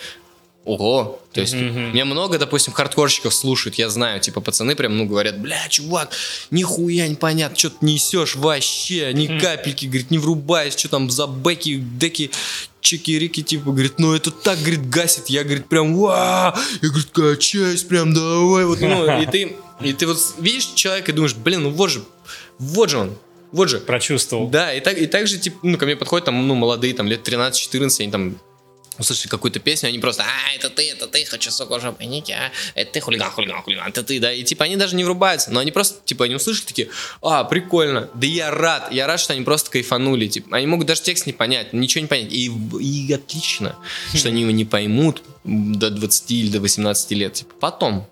[0.65, 1.19] Ого.
[1.31, 1.91] То есть, Мгм.
[1.93, 6.09] меня много, допустим, хардкорщиков слушают, я знаю, типа, пацаны прям, ну, говорят, бля, чувак,
[6.49, 11.75] нихуя непонятно, что ты несешь вообще, ни капельки, говорит, не врубаясь, что там за бэки,
[11.75, 12.31] деки,
[12.81, 17.83] чики-рики, типа, говорит, ну, это так, говорит, гасит, я, говорит, прям, ва, я, говорит, качаюсь,
[17.83, 21.69] прям, давай, вот, ну, и ты, и ты вот видишь человека и думаешь, блин, ну,
[21.69, 22.03] вот же,
[22.57, 23.15] вот же он,
[23.51, 24.47] вот же, Прочувствовал.
[24.47, 27.07] да, и так, и так же, типа, ну, ко мне подходят там, ну, молодые, там,
[27.07, 28.35] лет 13-14, они там
[28.97, 32.51] услышали какую-то песню, они просто, а, это ты, это ты, хочу, сука, уже поймите, а,
[32.79, 35.59] это ты, хулиган, хулиган, хулиган, это ты, да, и, типа, они даже не врубаются, но
[35.59, 36.89] они просто, типа, они услышали такие,
[37.21, 41.01] а, прикольно, да я рад, я рад, что они просто кайфанули, типа, они могут даже
[41.01, 43.75] текст не понять, ничего не понять, и, и отлично,
[44.13, 48.07] что они его не поймут до 20 или до 18 лет, типа, потом,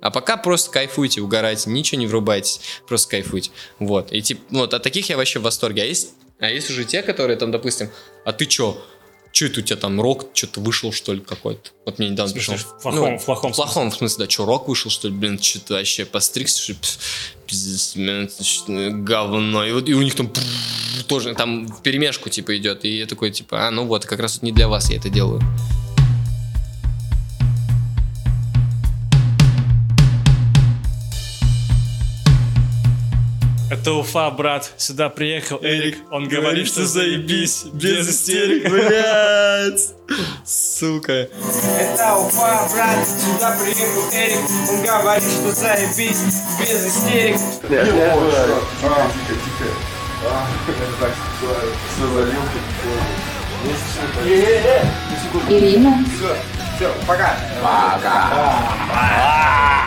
[0.00, 3.50] а пока просто кайфуйте, угорайте, ничего не врубайтесь, просто кайфуйте.
[3.78, 4.12] Вот.
[4.12, 5.82] И типа, вот, от таких я вообще в восторге.
[5.82, 7.90] А есть, а есть уже те, которые там, допустим,
[8.24, 8.80] а ты чё?
[9.38, 11.70] Чё это у тебя там рок что-то вышел, что ли, какой-то?
[11.86, 12.56] Вот мне недавно В пришел.
[12.56, 15.40] в плохом- Ну, в плохом в плохом смысле, да, что, рок вышел, что ли, блин,
[15.40, 16.74] что-то вообще постригся, что
[17.46, 19.64] пиздец, что, говно.
[19.64, 20.32] И вот и у них там
[21.06, 22.84] тоже, там в перемешку, типа, идет.
[22.84, 25.08] И я такой, типа, а, ну вот, как раз вот не для вас я это
[25.08, 25.40] делаю.
[33.88, 34.70] Это Уфа, брат.
[34.76, 35.96] Сюда приехал Эрик.
[36.10, 37.64] Он говорит, что заебись.
[37.72, 38.70] Без истерик.
[38.70, 39.94] блядь.
[40.44, 41.30] Сука.
[41.80, 44.44] Это Уфа, брат, сюда приехал Эрик.
[44.68, 46.20] Он говорит, что заебись,
[46.60, 47.40] без истерик.
[55.48, 56.36] Ирина, Все,
[57.06, 57.36] пока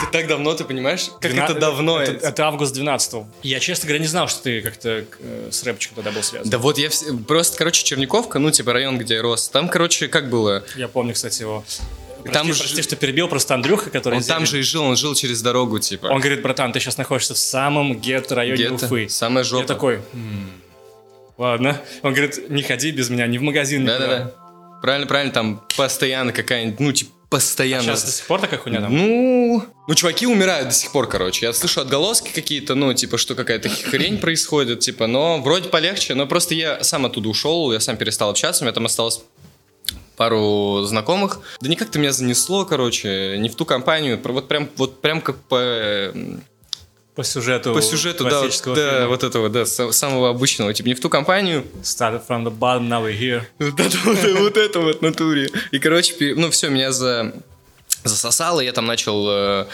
[0.01, 1.09] Ты так давно, ты понимаешь?
[1.19, 2.01] Как это давно?
[2.01, 6.11] Это, август 12 Я, честно говоря, не знал, что ты как-то э, с рэпчиком тогда
[6.11, 6.49] был связан.
[6.49, 6.89] Да вот я
[7.27, 9.47] просто, короче, Черниковка, ну, типа район, где я рос.
[9.49, 10.63] Там, короче, как было?
[10.75, 11.63] Я помню, кстати, его.
[12.23, 14.15] Прости, Там прости, же- что перебил, просто Андрюха, который...
[14.15, 16.07] Он из там же и жил, он жил через дорогу, типа.
[16.07, 19.09] Он говорит, братан, ты сейчас находишься в самом гетто-районе Гетто, Уфы.
[19.09, 19.61] самая жопа.
[19.61, 20.51] Я такой, «М,
[21.37, 21.81] ладно.
[22.03, 23.99] Он говорит, не ходи без меня ни в магазин, никуда.
[23.99, 24.40] Да-да-да.
[24.81, 27.83] Правильно, правильно, там постоянно какая-нибудь, ну, типа, постоянно.
[27.83, 28.95] Сейчас до сих пор такая хуйня там?
[28.95, 31.45] Ну, ну, чуваки умирают до сих пор, короче.
[31.45, 36.27] Я слышу отголоски какие-то, ну, типа, что какая-то хрень происходит, типа, но вроде полегче, но
[36.27, 39.21] просто я сам оттуда ушел, я сам перестал общаться, у меня там осталось
[40.17, 41.39] пару знакомых.
[41.61, 45.37] Да никак то меня занесло, короче, не в ту компанию, вот прям, вот прям как
[45.43, 46.11] по,
[47.15, 49.07] По сюжету по сюжету, да, вот, классического да, фильма.
[49.09, 52.87] вот этого, да, са- самого обычного, типа, не в ту компанию, Started from the bottom,
[52.87, 53.41] now we're here.
[53.59, 55.49] вот это вот, вот это вот натуре.
[55.71, 57.33] И, короче, ну все, меня за...
[58.05, 59.65] засосало, я там начал э,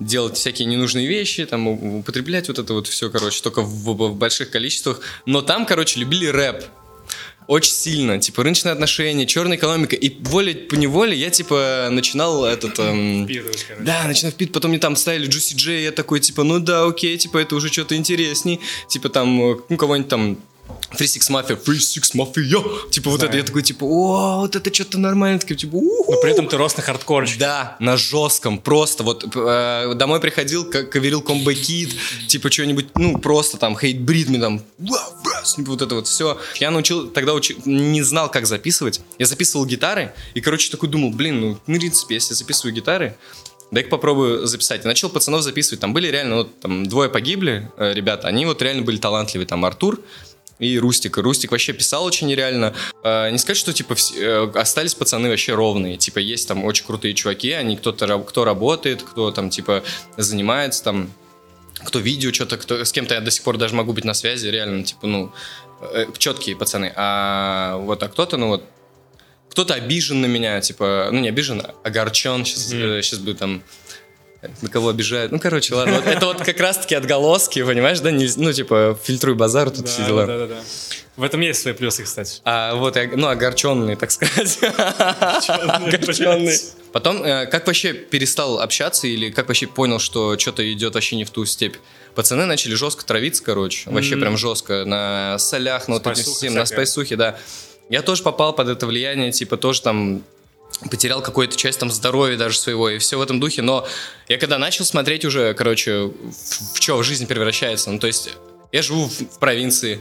[0.00, 4.14] делать всякие ненужные вещи, там употреблять вот это вот все, короче, только в, в- в
[4.16, 5.00] больших количествах.
[5.26, 6.64] Но там, короче, любили рэп.
[7.50, 9.96] Очень сильно, типа рыночные отношения, черная экономика.
[9.96, 12.78] И волей по неволе я, типа, начинал этот...
[12.78, 13.76] эм, короче.
[13.80, 17.18] да, начинаю впит, потом мне там ставили Juicy J, я такой, типа, ну да, окей,
[17.18, 18.60] типа, это уже что-то интересней.
[18.86, 19.36] Типа, там,
[19.68, 20.38] ну, кого-нибудь там
[20.92, 23.30] Free Six Mafia, Free Six Mafia, типа, вот Знаю.
[23.30, 26.12] это, я такой, типа, о, вот это что-то нормально, такой, типа, уху.
[26.12, 27.38] Но при этом ты рос на хардкорчике.
[27.38, 31.94] Да, на жестком, просто вот э, домой приходил, коверил комбо кит,
[32.28, 36.38] типа что-нибудь, ну просто там хейтбрид мне там, «Вау, брас», вот это вот все.
[36.56, 39.00] Я научил, тогда учи- не знал, как записывать.
[39.18, 43.16] Я записывал гитары и, короче, такой думал, блин, ну, в принципе, если я записываю гитары,
[43.70, 44.84] дай-ка попробую записать.
[44.84, 45.80] И начал пацанов записывать.
[45.80, 49.46] Там были реально, вот там двое погибли, э, ребята, они вот реально были талантливые.
[49.46, 50.00] Там Артур,
[50.60, 51.16] и Рустик.
[51.16, 52.74] Рустик вообще писал очень нереально.
[53.02, 55.96] Э, не сказать, что, типа, э, остались пацаны вообще ровные.
[55.96, 59.82] Типа, есть там очень крутые чуваки, они кто-то, кто работает, кто там, типа,
[60.16, 61.10] занимается там,
[61.84, 64.48] кто видео что-то, кто, с кем-то я до сих пор даже могу быть на связи,
[64.48, 65.32] реально, типа, ну,
[65.80, 66.92] э, четкие пацаны.
[66.94, 68.64] А вот, а кто-то, ну вот,
[69.48, 73.62] кто-то обижен на меня, типа, ну, не обижен, а огорчен, сейчас, сейчас будет там
[74.62, 75.32] на кого обижают.
[75.32, 75.96] Ну, короче, ладно.
[75.96, 78.10] Вот это вот как раз-таки отголоски, понимаешь, да?
[78.10, 80.26] Не- ну, типа, фильтруй базар, тут все дела.
[80.26, 80.60] Да, да, да.
[81.16, 82.40] В этом есть свои плюсы, кстати.
[82.44, 84.58] А вот, ну, огорченный, так сказать.
[84.62, 86.56] Огорченный.
[86.92, 91.24] Потом, э, как вообще перестал общаться или как вообще понял, что что-то идет вообще не
[91.24, 91.76] в ту степь?
[92.14, 93.90] Пацаны начали жестко травиться, короче.
[93.90, 94.84] Вообще прям жестко.
[94.84, 97.38] На солях, на вот этим всем, на спайсухе, да.
[97.90, 100.22] Я тоже попал под это влияние, типа, тоже там
[100.88, 103.86] потерял какую-то часть там здоровья даже своего и все в этом духе, но
[104.28, 108.30] я когда начал смотреть уже, короче, в, в что жизнь превращается, ну то есть
[108.72, 110.00] я живу в, в провинции,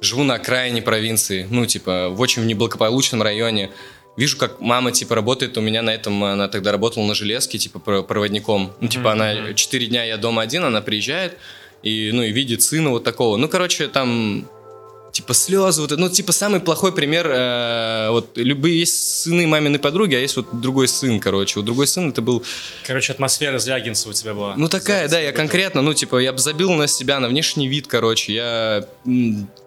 [0.00, 3.70] живу на окраине провинции, ну типа в очень неблагополучном районе,
[4.16, 7.78] вижу, как мама типа работает у меня на этом, она тогда работала на железке, типа
[7.78, 11.36] про- проводником, ну типа она четыре дня я дома один, она приезжает
[11.82, 14.48] и ну и видит сына вот такого, ну короче там
[15.12, 19.78] типа слезы, вот, это, ну, типа самый плохой пример, э, вот, любые есть сыны маминой
[19.78, 22.42] подруги, а есть вот другой сын, короче, вот другой сын это был,
[22.86, 24.54] Короче, атмосфера Звягинца у тебя была.
[24.56, 28.32] ну, такая, да, я конкретно, ну, типа, я забил на себя, на внешний вид, короче,
[28.34, 28.86] я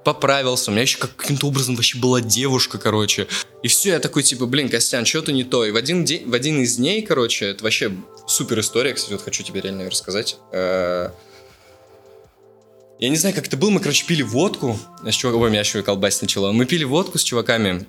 [0.03, 3.27] поправился, у меня еще как- каким-то образом вообще была девушка, короче,
[3.61, 6.33] и все, я такой, типа, блин, Костян, что-то не то, и в один день, в
[6.33, 7.91] один из дней, короче, это вообще
[8.27, 11.09] супер история, кстати, вот хочу тебе реально рассказать, Э,
[13.03, 15.79] я не знаю, как это было, мы, короче, пили водку с чуваком, ой, меня еще
[15.79, 16.53] и колбасить начало.
[16.53, 17.85] Мы пили водку с чуваками,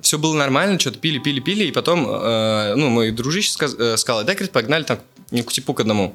[0.00, 3.96] все было нормально, что-то пили, пили, пили, и потом, э, ну, мой дружище сказ- э,
[3.96, 5.00] сказал, дай, говорит, погнали там
[5.32, 6.14] не кутипу к одному,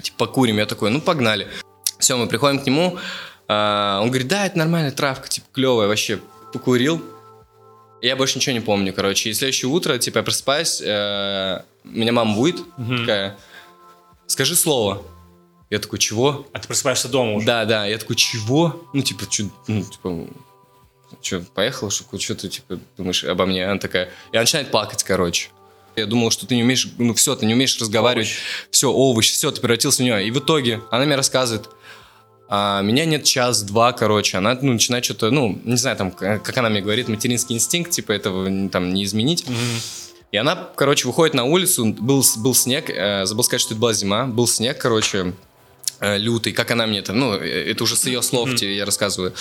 [0.00, 0.58] типа, покурим.
[0.58, 1.48] Я такой, ну, погнали.
[1.98, 2.98] Все, мы приходим к нему,
[3.48, 6.20] э, он говорит, да, это нормальная травка, типа, клевая, вообще,
[6.52, 7.02] покурил.
[8.00, 9.30] Я больше ничего не помню, короче.
[9.30, 12.58] И следующее утро, типа, я просыпаюсь, э, меня мама будет,
[13.00, 13.36] такая,
[14.28, 15.02] скажи слово.
[15.74, 16.46] Я такой, чего?
[16.52, 17.46] А ты просыпаешься дома уже.
[17.46, 18.88] Да, да, я такой, чего?
[18.92, 20.28] Ну, типа, чё, ну, типа,
[21.20, 23.66] что, поехала, что, что ты, типа, думаешь обо мне?
[23.66, 25.48] Она такая, и она начинает плакать, короче.
[25.96, 28.28] Я думал, что ты не умеешь, ну, все, ты не умеешь разговаривать.
[28.70, 30.24] Все, овощ, все, ты превратился в нее.
[30.24, 31.68] И в итоге она мне рассказывает,
[32.48, 34.38] а, меня нет час-два, короче.
[34.38, 38.12] Она, ну, начинает что-то, ну, не знаю, там, как она мне говорит, материнский инстинкт, типа,
[38.12, 39.44] этого там не изменить.
[40.30, 43.92] И она, короче, выходит на улицу, был, был снег, э, забыл сказать, что это была
[43.92, 45.32] зима, был снег, короче,
[46.00, 49.34] лютый, как она мне это, ну, э, это уже с ее слов тебе я рассказываю.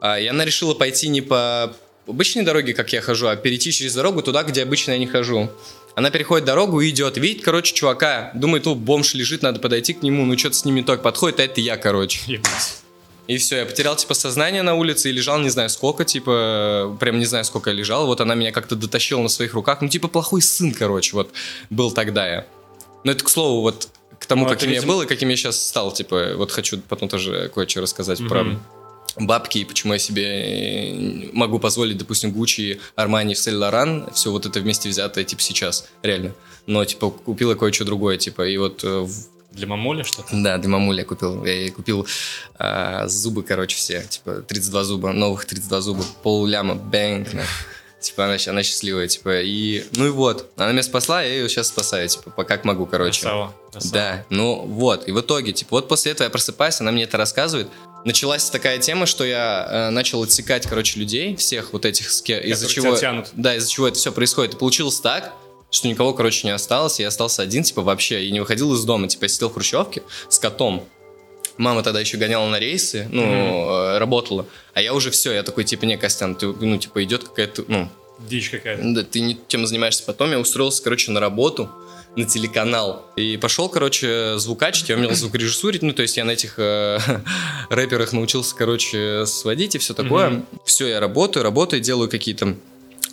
[0.00, 1.74] А, и она решила пойти не по
[2.06, 5.50] обычной дороге, как я хожу, а перейти через дорогу туда, где обычно я не хожу.
[5.94, 7.16] Она переходит дорогу и идет.
[7.16, 8.30] Видит, короче, чувака.
[8.34, 10.26] Думает, тут бомж лежит, надо подойти к нему.
[10.26, 12.20] Ну, что-то с ним не так подходит, а это я, короче.
[12.26, 12.82] Ебать.
[13.26, 17.18] И все, я потерял, типа, сознание на улице и лежал не знаю сколько, типа, прям
[17.18, 18.06] не знаю сколько я лежал.
[18.06, 19.80] Вот она меня как-то дотащила на своих руках.
[19.80, 21.30] Ну, типа, плохой сын, короче, вот,
[21.70, 22.46] был тогда я.
[23.02, 23.88] Но это, к слову, вот,
[24.18, 26.50] к тому, Ну, это, каким я видимо- был и каким я сейчас стал, типа, вот
[26.52, 28.44] хочу потом тоже кое-что рассказать про
[29.18, 34.44] бабки, и почему я себе э, могу позволить, допустим, Гуччи, Армани, Сен Лоран, все вот
[34.46, 36.32] это вместе взятое, типа, сейчас, реально.
[36.66, 38.84] Но, типа, купила кое-что другое, типа, и вот...
[38.84, 40.28] э, в- Для мамули что-то?
[40.32, 41.44] Да, для мамули я купил.
[41.46, 42.06] Я ей купил
[42.58, 47.28] а, зубы, короче, все, типа, 32 зуба, новых 32 зуба, пол ляма, бэнг.
[48.00, 49.84] Типа, она, она счастливая, типа, и...
[49.96, 53.22] Ну и вот, она меня спасла, я ее сейчас спасаю, типа, как могу, короче.
[53.22, 53.92] Красава, красава.
[53.92, 57.16] Да, ну вот, и в итоге, типа, вот после этого я просыпаюсь, она мне это
[57.16, 57.68] рассказывает.
[58.04, 62.96] Началась такая тема, что я э, начал отсекать, короче, людей, всех вот этих, из-за чего...
[62.96, 63.30] тянут.
[63.32, 64.54] Да, из-за чего это все происходит.
[64.54, 65.32] И получилось так,
[65.70, 69.08] что никого, короче, не осталось, я остался один, типа, вообще, и не выходил из дома.
[69.08, 70.86] Типа, я сидел в хрущевке с котом.
[71.58, 74.46] Мама тогда еще гоняла на рейсы, ну, э, работала.
[74.74, 77.88] А я уже все, я такой, типа, не, Костян, ты, ну, типа, идет какая-то, ну,
[78.18, 78.82] Дичь какая-то.
[78.84, 80.02] да, ты не тем занимаешься.
[80.04, 81.70] Потом я устроился, короче, на работу
[82.16, 83.06] на телеканал.
[83.16, 86.98] И пошел, короче, звукачить, я умел звукорежиссурить, ну, то есть я на этих э,
[87.70, 90.44] рэперах научился, короче, сводить и все такое.
[90.64, 92.56] Все, я работаю, работаю, делаю какие-то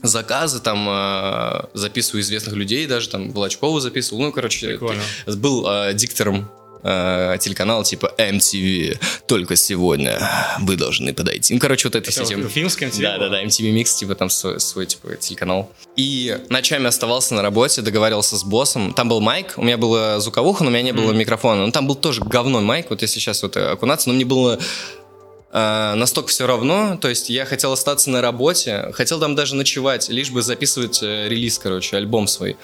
[0.01, 4.79] заказы, там, э, записываю известных людей, даже там Волочкову записывал, ну, короче,
[5.27, 6.49] был э, диктором
[6.84, 8.98] э, телеканала типа MTV.
[9.28, 10.19] Только сегодня
[10.60, 11.54] вы должны подойти.
[11.54, 12.46] Ну, короче, вот это все Это темы.
[12.46, 15.72] уфимская MTV Да, да, да, MTV Mix, типа там свой, свой, типа телеканал.
[15.96, 18.93] И ночами оставался на работе, договаривался с боссом.
[18.93, 21.65] Там был майк, у меня была звуковуха, но у меня не было микрофона.
[21.65, 24.60] Ну, там был тоже говно майк, вот если сейчас вот окунаться, но мне было
[25.54, 30.32] настолько все равно, то есть я хотел остаться на работе, хотел там даже ночевать, лишь
[30.32, 32.58] бы записывать э, релиз, короче, альбом свой.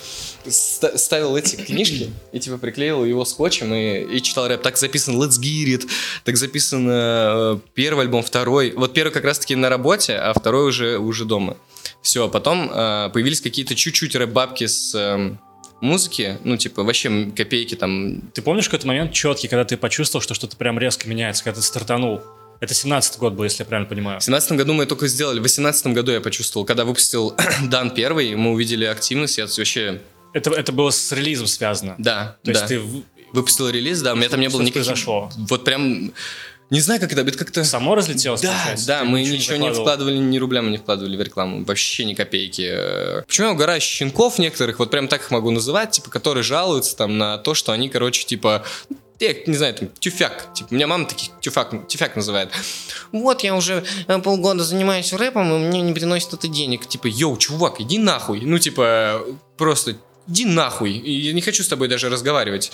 [0.47, 4.63] Ста- ставил эти книжки и типа приклеил его скотчем и, и читал рэп.
[4.63, 5.89] Так записан Let's Get It,
[6.23, 8.71] так записан э, первый альбом, второй.
[8.71, 11.57] Вот первый как раз-таки на работе, а второй уже, уже дома.
[12.01, 14.95] Все, потом э, появились какие-то чуть-чуть рэп-бабки с...
[14.95, 15.35] э,
[15.81, 20.33] музыки, ну, типа, вообще копейки там Ты помнишь какой-то момент четкий, когда ты почувствовал, что
[20.33, 22.21] что-то прям резко меняется, когда ты стартанул?
[22.59, 24.19] Это 17-й год был, если я правильно понимаю.
[24.19, 27.33] В 17 году мы только сделали, в 18 году я почувствовал, когда выпустил
[27.69, 30.01] Дан первый, мы увидели активность, я вообще,
[30.33, 31.95] Это, это было с релизом связано.
[31.97, 32.59] да, То да.
[32.59, 32.81] есть ты
[33.31, 34.85] Выпустил релиз, да, у меня там не было никаких...
[34.85, 35.29] произошло?
[35.49, 36.11] Вот прям,
[36.71, 37.63] не знаю, как это, это как-то...
[37.63, 38.87] само разлетелось, Да, получается?
[38.87, 39.83] да, Ты мы ничего не закладывал?
[39.85, 42.75] вкладывали, ни рубля мы не вкладывали в рекламу, вообще ни копейки.
[43.27, 47.19] Почему я угораю щенков некоторых, вот прям так их могу называть, типа, которые жалуются там
[47.19, 48.63] на то, что они, короче, типа,
[49.19, 50.53] я не знаю, там, тюфяк.
[50.53, 52.49] Типа, меня мама таких тюфяк, тюфяк называет.
[53.11, 56.87] Вот, я уже э, полгода занимаюсь рэпом, и мне не приносит это денег.
[56.87, 58.41] Типа, йоу, чувак, иди нахуй.
[58.41, 59.25] Ну, типа,
[59.57, 59.95] просто
[60.27, 60.91] иди нахуй.
[60.91, 62.71] Я не хочу с тобой даже разговаривать.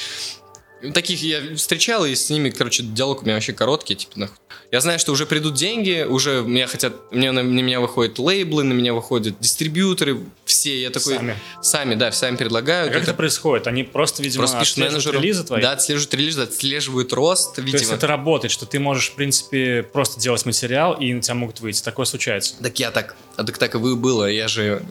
[0.93, 4.35] Таких я встречал, и с ними, короче, диалог у меня вообще короткий, типа, нахуй.
[4.71, 8.63] Я знаю, что уже придут деньги, уже меня хотят, мне, на, на меня выходят лейблы,
[8.63, 11.15] на меня выходят дистрибьюторы, все, я такой...
[11.15, 11.37] Сами.
[11.61, 12.91] Сами, да, сами А предлагают.
[12.93, 13.67] как это происходит?
[13.67, 15.19] Они просто, видимо, Просто пишут менеджеру.
[15.19, 15.61] релизы твои?
[15.61, 17.95] Да, отслеживают релизы, отслеживают рост, То есть видимо.
[17.95, 21.81] это работает, что ты можешь, в принципе, просто делать материал, и на тебя могут выйти.
[21.83, 22.55] Такое случается.
[22.61, 24.81] Так я так, а так так и вы было, я же...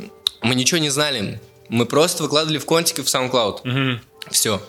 [0.43, 3.61] Мы ничего не знали, мы просто выкладывали в контики в SoundCloud.
[3.65, 4.01] Мгм.
[4.31, 4.63] Все.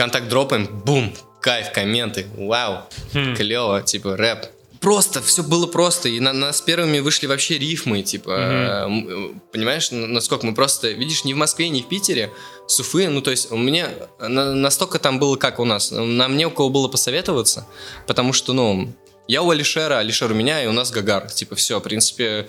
[0.00, 3.34] ВКонтакт дропаем, бум, кайф, комменты, вау, Хм.
[3.36, 4.46] клево, типа рэп.
[4.80, 9.90] Просто, все было просто, и на нас первыми вышли вообще рифмы, типа, м, э, понимаешь,
[9.90, 12.32] насколько мы просто, видишь, ни в Москве, ни в Питере,
[12.66, 16.38] с Уфы, ну, то есть у меня на- настолько там было, как у нас, нам
[16.38, 17.66] не у кого было посоветоваться,
[18.06, 18.90] потому что, ну,
[19.28, 22.48] я у Алишера, Алишер у меня, и у нас Гагар, типа, все, в принципе,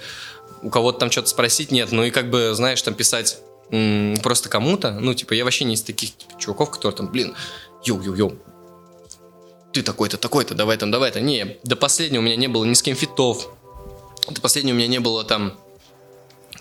[0.62, 3.40] у кого-то там что-то спросить нет, ну, и как бы, знаешь, там писать
[4.22, 7.34] просто кому-то, ну, типа, я вообще не из таких типа, чуваков, которые там, блин,
[7.86, 8.38] yo-yo-yo,
[9.72, 12.74] ты такой-то, такой-то, давай там, давай то Не, до последнего у меня не было ни
[12.74, 13.48] с кем фитов.
[14.30, 15.58] До последнего у меня не было там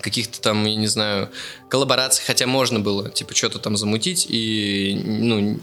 [0.01, 1.29] каких-то там, я не знаю,
[1.69, 5.61] коллабораций, хотя можно было, типа, что-то там замутить и, ну,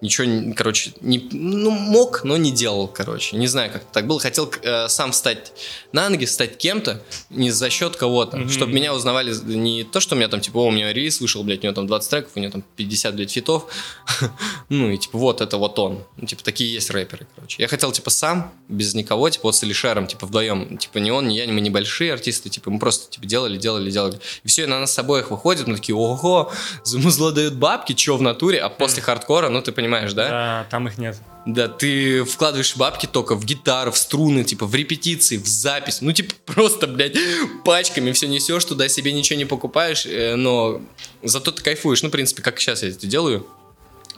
[0.00, 3.36] ничего, не- короче, не, ну, мог, но не делал, короче.
[3.36, 4.20] Не знаю, как так было.
[4.20, 5.52] Хотел э, сам встать
[5.92, 8.48] на ноги, стать кем-то, не за счет кого-то, Мгм.
[8.50, 11.42] чтобы меня узнавали не то, что у меня там, типа, о, у меня релиз вышел,
[11.42, 13.64] блядь, у него там 20 треков, у него там 50, блядь, фитов.
[14.70, 16.04] Ну, и, типа, вот это вот он.
[16.16, 17.56] Ну, типа, такие есть рэперы, короче.
[17.62, 20.76] Я хотел, типа, сам, без никого, типа, вот с Алишером, типа, вдвоем.
[20.76, 24.20] Типа, не он, не я, мы небольшие артисты, типа, мы просто, типа, делали, делали, делали.
[24.44, 26.52] И все, и на нас с обоих выходит, мы такие, ого,
[26.84, 30.28] за музло дают бабки, чё в натуре, а после хардкора, ну, ты понимаешь, да?
[30.28, 31.16] Да, там их нет.
[31.46, 36.02] Да, ты вкладываешь бабки только в гитару, в струны, типа, в репетиции, в запись.
[36.02, 37.16] Ну, типа, просто, блядь,
[37.64, 40.80] пачками все несешь туда, себе ничего не покупаешь, э, но
[41.22, 42.02] зато ты кайфуешь.
[42.02, 43.46] Ну, в принципе, как сейчас я это делаю.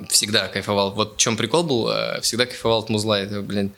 [0.09, 0.92] Всегда кайфовал.
[0.92, 3.20] Вот в чем прикол был, э, всегда кайфовал от музла.
[3.20, 3.72] Это, блин,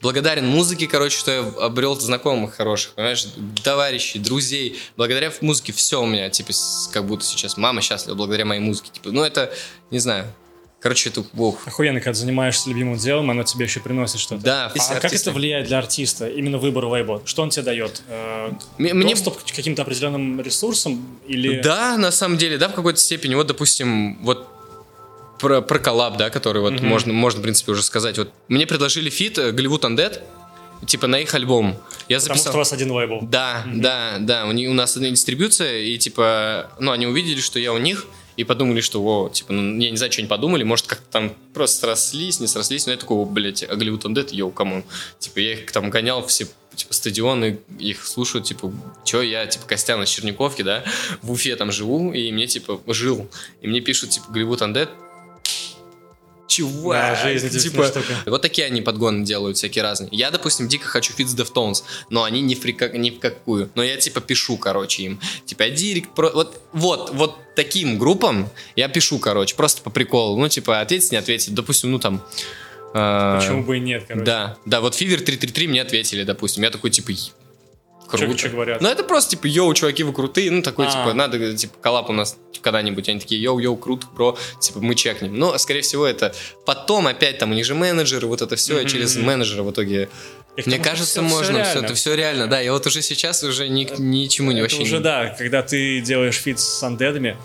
[0.00, 3.26] благодарен музыке, короче, что я обрел знакомых хороших, понимаешь,
[3.64, 4.78] товарищей, друзей.
[4.96, 6.52] Благодаря музыке все у меня, типа,
[6.92, 8.90] как будто сейчас мама счастлива благодаря моей музыке.
[8.92, 9.52] Типа, ну, это,
[9.90, 10.32] не знаю,
[10.80, 14.42] Короче, это, ох, Охуенно, когда занимаешься любимым делом, оно тебе еще приносит что-то.
[14.42, 17.20] Да, а, все а как это влияет для артиста, именно выбор лейбла?
[17.24, 18.02] Что он тебе дает?
[18.08, 21.18] Э, Мне- Доступ к каким-то определенным ресурсам?
[21.26, 21.60] Или...
[21.62, 23.34] Да, на самом деле, да, в какой-то степени.
[23.34, 24.46] Вот, допустим, вот
[25.40, 28.16] про, про коллаб, да, который вот можно, можно, в принципе, уже сказать.
[28.16, 30.22] Вот мне предложили фит э, Hollywood Undead,
[30.86, 31.76] типа на их альбом.
[32.08, 32.52] Я Потому записал...
[32.52, 33.20] что у вас один лейбл.
[33.22, 34.46] Да, да, да.
[34.46, 38.06] У, у нас одна дистрибьюция, и типа, ну, они увидели, что я у них,
[38.38, 41.32] и подумали, что, о, типа, ну, я не знаю, что они подумали, может, как-то там
[41.52, 44.84] просто срослись, не срослись, но я такой, блядь, а Hollywood Undead, yo, come on.
[45.18, 48.72] Типа, я их там гонял, все, типа, стадионы, их слушают, типа,
[49.04, 50.84] чё, я, типа, Костян из Черниковки, да,
[51.20, 53.28] в Уфе там живу, и мне, типа, жил,
[53.60, 54.88] и мне пишут, типа, Hollywood Undead,
[56.48, 58.06] Чувак, Да, жизнь типа, штука.
[58.26, 60.08] вот такие они подгоны делают, всякие разные.
[60.12, 63.70] Я, допустим, дико хочу фит с Deftones, но они ни в, прика- ни в какую.
[63.74, 65.20] Но я, типа, пишу, короче, им.
[65.44, 66.30] Типа, директ, про...
[66.30, 70.38] вот, вот, вот таким группам я пишу, короче, просто по приколу.
[70.40, 71.54] Ну, типа, ответить, не ответить.
[71.54, 72.24] Допустим, ну, там...
[72.94, 74.24] э, Почему бы и нет, короче.
[74.24, 76.62] Да, да, вот Fever 333 мне ответили, допустим.
[76.62, 77.12] Я такой, типа,
[78.12, 78.38] «Е- круто.
[78.38, 78.80] чё говорят?
[78.80, 80.50] Ну, это просто, типа, yo, чуваки, вы крутые.
[80.50, 80.90] Ну, такой, А.
[80.90, 83.08] типа, надо, типа, коллаб у нас когда-нибудь.
[83.08, 84.36] Они такие, yo, yo, круто, бро.
[84.60, 85.38] Типа, мы чекнем.
[85.38, 86.34] Но, скорее всего, это
[86.66, 90.08] потом опять там у них же менеджеры, вот это все, через менеджера в итоге...
[90.56, 92.60] И Мне что кажется, можно, все, это все реально, да.
[92.60, 95.02] И вот уже сейчас уже ни, ничему не вообще уже, не...
[95.02, 97.36] да, когда ты делаешь фит с Undead ами.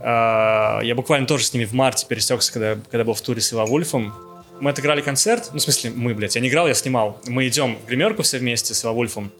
[0.00, 3.52] а, я буквально тоже с ними в марте пересекся, когда, когда был в туре с
[3.52, 4.12] Ивавульфом.
[4.58, 7.20] Мы отыграли концерт, ну, в смысле, мы, блядь, я не играл, я снимал.
[7.26, 9.30] Мы идем в гримерку все вместе с Ивавульфом.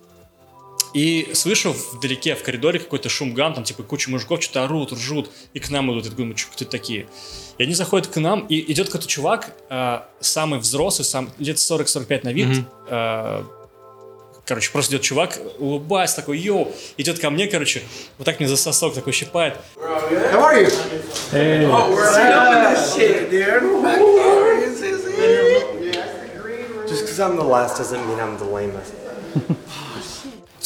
[0.97, 5.30] И слышу вдалеке, в коридоре какой-то шум гам, там, типа, куча мужиков что-то орут, ржут,
[5.53, 6.07] и к нам идут.
[6.07, 7.07] Я думаю, что кто это такие?
[7.59, 12.24] И они заходят к нам, и идет какой-то чувак, э, самый взрослый, сам, лет 40-45
[12.24, 13.42] на вид, э,
[14.47, 17.82] Короче, просто идет чувак, улыбается, такой, йоу, идет ко мне, короче,
[18.16, 19.59] вот так мне за сосок такой щипает.
[19.76, 20.72] How are you?
[21.30, 21.66] Hey.
[21.66, 23.64] Oh, we're that shit, dude.
[26.88, 28.94] Just because I'm the last doesn't mean I'm the lamest.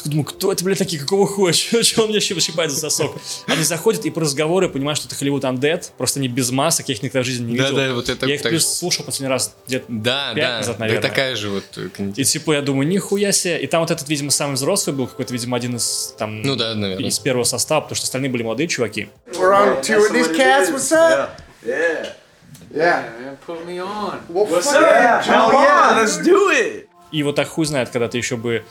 [0.04, 1.52] Я Думаю, кто это, блядь, такие, какого хуя?
[1.82, 3.16] Чего он меня щип- щипает за сосок?
[3.46, 6.88] Они заходят, и по разговору я понимаю, что это Hollywood Undead, просто они без масок,
[6.88, 7.76] я их никогда в жизни не Да, видел.
[7.76, 10.76] да, вот это я их так- плюс слушал последний раз где-то Да, пять да, назад,
[10.78, 11.08] да, наверное.
[11.08, 11.64] такая же вот...
[11.76, 13.60] э, И типа я думаю, нихуя себе.
[13.60, 16.74] И там вот этот, видимо, самый взрослый был, какой-то, видимо, один из там Ну да,
[16.74, 17.08] наверное.
[17.08, 19.08] из первого состава, потому что остальные были молодые чуваки.
[19.32, 20.70] We're on tour with these cats.
[20.72, 21.30] What's up?
[21.64, 22.14] Yeah.
[22.72, 23.02] Yeah.
[23.20, 24.20] Man, put me on.
[24.28, 24.80] What's up?
[24.80, 26.86] Yeah, hell yeah, let's do it.
[27.12, 28.64] И вот так хуй знает, когда ты еще бы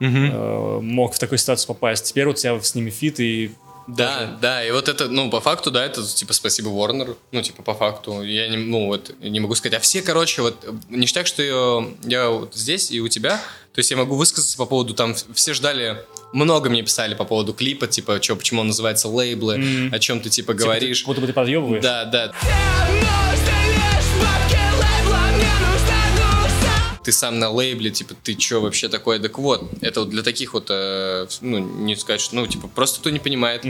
[0.00, 2.04] э, мог в такой ситуацию попасть.
[2.06, 3.52] Теперь у тебя с ними фит, и
[3.88, 7.62] Да, да, и вот это, ну, по факту, да, это, типа, спасибо Warner, ну, типа,
[7.62, 11.42] по факту, я не, ну, вот, не могу сказать, а все, короче, вот, ништяк, что
[11.42, 13.40] я, я вот здесь и у тебя,
[13.74, 17.52] то есть я могу высказаться по поводу, там, все ждали, много мне писали по поводу
[17.54, 20.98] клипа, типа, чё, почему он называется лейблы, о чем ты, типа, говоришь.
[20.98, 21.82] Типа, ты, будто бы ты подъебываешь.
[21.82, 22.32] Да, да,
[27.04, 29.18] ты сам на лейбле, типа, ты чё вообще такое?
[29.18, 33.00] Так вот, это вот для таких вот, э, ну, не сказать, что, ну, типа, просто
[33.00, 33.64] кто не понимает,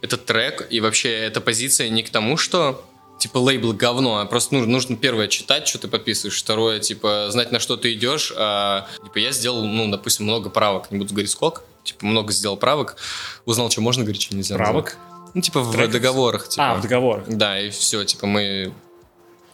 [0.00, 2.84] этот трек, и вообще эта позиция не к тому, что
[3.18, 7.52] типа лейбл говно, а просто ну, нужно первое читать, что ты подписываешь, второе, типа, знать,
[7.52, 8.32] на что ты идешь.
[8.36, 12.56] А, типа, я сделал, ну, допустим, много правок, не буду говорить сколько, типа, много сделал
[12.56, 12.96] правок,
[13.44, 14.56] узнал, что можно говорить, что нельзя.
[14.56, 14.96] Правок?
[15.34, 15.92] Ну, типа, в Треков?
[15.92, 16.48] договорах.
[16.48, 16.72] Типа.
[16.72, 17.28] А, в договорах.
[17.28, 18.72] Да, и все, типа, мы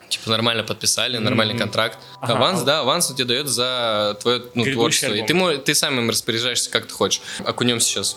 [0.09, 1.99] типа нормально подписали, нормальный контракт.
[2.21, 2.35] Ага.
[2.35, 5.07] Аванс, да, аванс он тебе дает за твое ну, Грядущий творчество.
[5.09, 5.27] И альбом.
[5.27, 7.21] ты, мо- ты сам им распоряжаешься, как ты хочешь.
[7.45, 8.17] Окунемся сейчас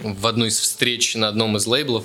[0.00, 2.04] в одну из встреч на одном из лейблов,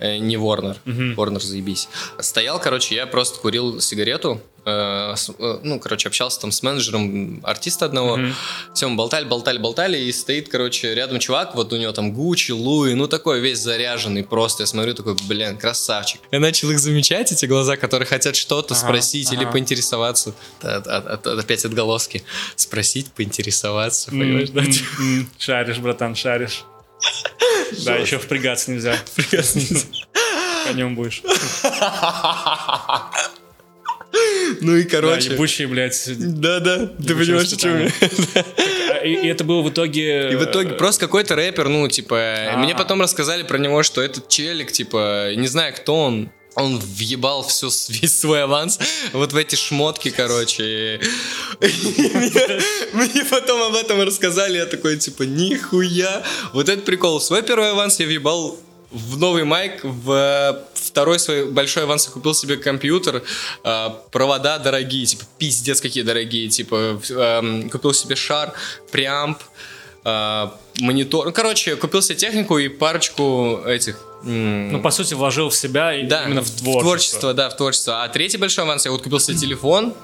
[0.00, 1.88] не Warner, Warner заебись.
[2.18, 7.40] Стоял, короче, я просто курил сигарету, э, с- э, ну, короче, общался там с менеджером
[7.44, 8.18] артиста одного,
[8.74, 12.52] все, мы болтали, болтали, болтали, и стоит, короче, рядом чувак, вот у него там Гуччи,
[12.52, 16.20] Луи, ну, такой весь заряженный просто, я смотрю, такой, блин, красавчик.
[16.32, 19.52] Я начал их замечать, эти глаза, которые хотят что-то Ага, спросить или ага.
[19.52, 20.34] поинтересоваться.
[20.62, 22.22] Да, от- от- от- опять отголоски.
[22.56, 24.62] Спросить, поинтересоваться, понимаешь, да?
[25.38, 26.64] Шаришь, братан, шаришь.
[27.84, 28.96] Да, еще впрягаться нельзя.
[29.04, 29.86] Впрягаться нельзя.
[30.66, 31.22] Конем будешь.
[34.60, 35.32] Ну и Да, короче...
[35.32, 36.02] ебучий, блядь.
[36.18, 37.90] Да-да, ты понимаешь, о чем я?
[39.00, 40.32] А, И это было в итоге...
[40.32, 42.16] И в итоге э, просто какой-то рэпер, ну, типа,
[42.52, 42.56] А.
[42.56, 47.42] мне потом рассказали про него, что этот челик, типа, не знаю, кто он, он въебал
[47.46, 48.78] все, весь свой аванс
[49.12, 51.00] вот в эти шмотки, короче.
[52.92, 56.22] Мне потом об этом рассказали, я такой, типа, нихуя.
[56.52, 57.20] Вот этот прикол.
[57.20, 58.58] Свой первый аванс я въебал
[58.94, 63.24] в новый майк, в э, второй свой большой аванс я купил себе компьютер,
[63.64, 68.52] э, провода дорогие, типа, пиздец какие дорогие, типа, эм, купил себе шар,
[68.92, 69.38] преамп,
[70.04, 71.26] а, монитор.
[71.26, 73.98] Ну, короче, купил себе технику и парочку этих...
[74.24, 76.80] м, Ну, по сути, вложил в себя и да, именно в творчество.
[76.82, 78.02] творчество, да, в творчество.
[78.04, 79.94] А третий большой аванс, я вот купил себе телефон,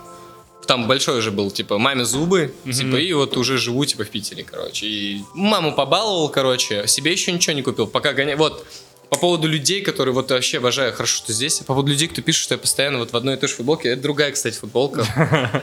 [0.67, 4.45] там большой уже был, типа, маме зубы, типа, и вот уже живу, типа, в Питере,
[4.45, 4.87] короче.
[4.87, 8.37] И маму побаловал, короче, себе еще ничего не купил, пока гоня...
[8.37, 8.65] Вот,
[9.09, 11.59] по поводу людей, которые вот вообще обожаю, хорошо, что здесь.
[11.59, 13.89] По поводу людей, кто пишет, что я постоянно вот в одной и той же футболке.
[13.89, 15.05] Это другая, кстати, футболка.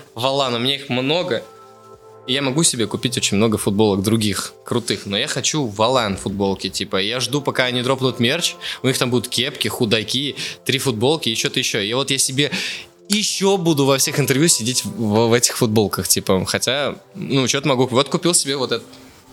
[0.15, 1.43] Валан, у меня их много.
[2.27, 6.69] И я могу себе купить очень много футболок других, крутых, но я хочу Валан футболки,
[6.69, 11.29] типа, я жду, пока они дропнут мерч, у них там будут кепки, худаки, три футболки
[11.29, 11.85] и что-то еще.
[11.87, 12.51] И вот я себе
[13.07, 17.87] еще буду во всех интервью сидеть в, в этих футболках, типа, хотя, ну, что-то могу.
[17.87, 18.87] Вот купил себе вот этот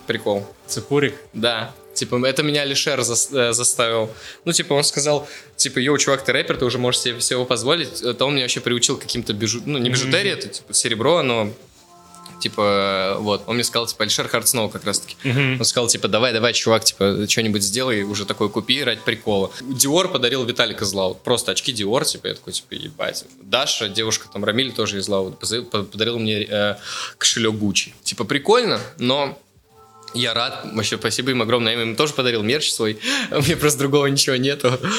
[0.07, 0.47] прикол.
[0.67, 1.15] Цепурик.
[1.33, 1.73] Да.
[1.93, 4.09] Типа, это меня Алишер зас- э, заставил.
[4.43, 8.01] Ну, типа, он сказал, типа, йоу, чувак, ты рэпер, ты уже можешь себе всего позволить.
[8.01, 9.61] Это он меня вообще приучил каким-то бижу...
[9.65, 11.51] Ну, не бижутерии, это, типа, серебро, но
[12.39, 15.15] Типа, вот, он мне сказал, типа, Алишер Хардснова как раз-таки.
[15.59, 19.51] Он сказал, типа, давай, давай, чувак, типа, что-нибудь сделай, уже такой купи, ради прикола.
[19.61, 21.15] Диор подарил Виталий Козлау.
[21.15, 23.25] Просто очки Диор, типа, я такой, типа, ебать.
[23.41, 26.75] Даша, девушка, там, Рамиль тоже из Лау, подарил мне э,
[27.17, 27.93] кошелек Гуччи.
[28.03, 29.37] Типа, прикольно, но
[30.15, 31.75] я рад, вообще спасибо им огромное.
[31.75, 32.99] Я им тоже подарил мерч свой.
[33.31, 34.79] У меня просто другого ничего нету.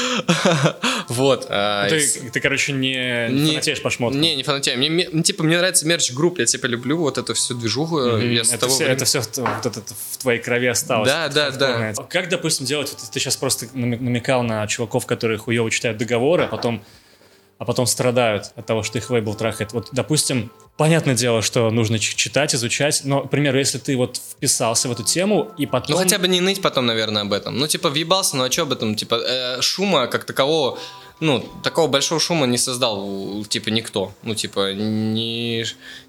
[1.08, 1.46] Вот.
[1.48, 4.20] а, Ты, из- ты, короче, не, фанатеешь по шмоткам.
[4.20, 4.76] Не, не фанатею.
[4.78, 6.38] Мне, ну, типа, мне нравится мерч групп.
[6.40, 7.98] Я, типа, люблю вот эту всю движуху.
[8.00, 11.08] Это, все, в твоей крови осталось.
[11.08, 11.94] Да, да, да.
[12.08, 16.84] Как, допустим, делать, ты сейчас просто намекал на чуваков, которые хуево читают договоры, а потом,
[17.58, 19.72] а потом страдают от того, что их лейбл трахает.
[19.72, 24.88] Вот, допустим, понятное дело, что нужно читать, изучать, но, к примеру, если ты вот вписался
[24.88, 25.96] в эту тему и потом...
[25.96, 27.58] Ну, хотя бы не ныть потом, наверное, об этом.
[27.58, 28.94] Ну, типа, въебался, ну, а что об этом?
[28.94, 30.78] Типа, э, шума как такового,
[31.20, 34.12] ну, такого большого шума не создал, типа, никто.
[34.22, 35.64] Ну, типа, ни,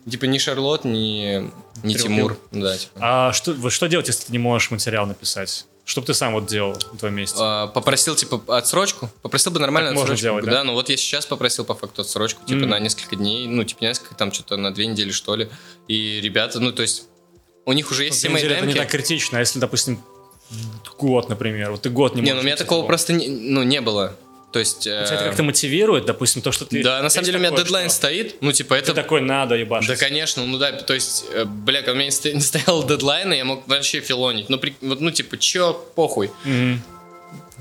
[0.09, 1.49] типа, ни Шарлот, ни,
[1.83, 2.37] ни Тимур.
[2.51, 2.91] Да, типа.
[2.99, 5.65] А что, что делать, если ты не можешь материал написать?
[5.87, 7.37] Что бы ты сам вот делал на твоем месте?
[7.39, 9.09] А, попросил, типа, отсрочку.
[9.21, 10.41] Попросил бы нормальную Так можно отсрочку.
[10.41, 10.65] делать, да?
[10.65, 12.69] ну вот я сейчас попросил по факту отсрочку, типа, Мгм.
[12.71, 15.47] на несколько дней, ну, типа, несколько, там, что-то на две недели, что ли.
[15.87, 17.05] И ребята, ну, то есть,
[17.65, 20.03] у них уже есть мои деле это не так критично, а если, допустим,
[20.99, 23.63] год, например, вот ты год не Не, можешь ну, у меня такого просто, не, ну,
[23.63, 24.13] не было.
[24.51, 24.81] То есть...
[24.81, 26.81] Тебя э, это как-то мотивирует, допустим, то, что ты...
[26.81, 28.37] Да, на самом деле у меня дедлайн стоит.
[28.41, 28.93] Ну, типа, это...
[28.93, 29.89] такой, надо ебашить.
[29.89, 32.85] Да, конечно, ну да, то есть, э, бля, когда у меня не сто- не стоял
[32.85, 34.49] дедлайна, я мог вообще филонить.
[34.49, 36.31] Ну, при- вот, ну типа, чё, похуй.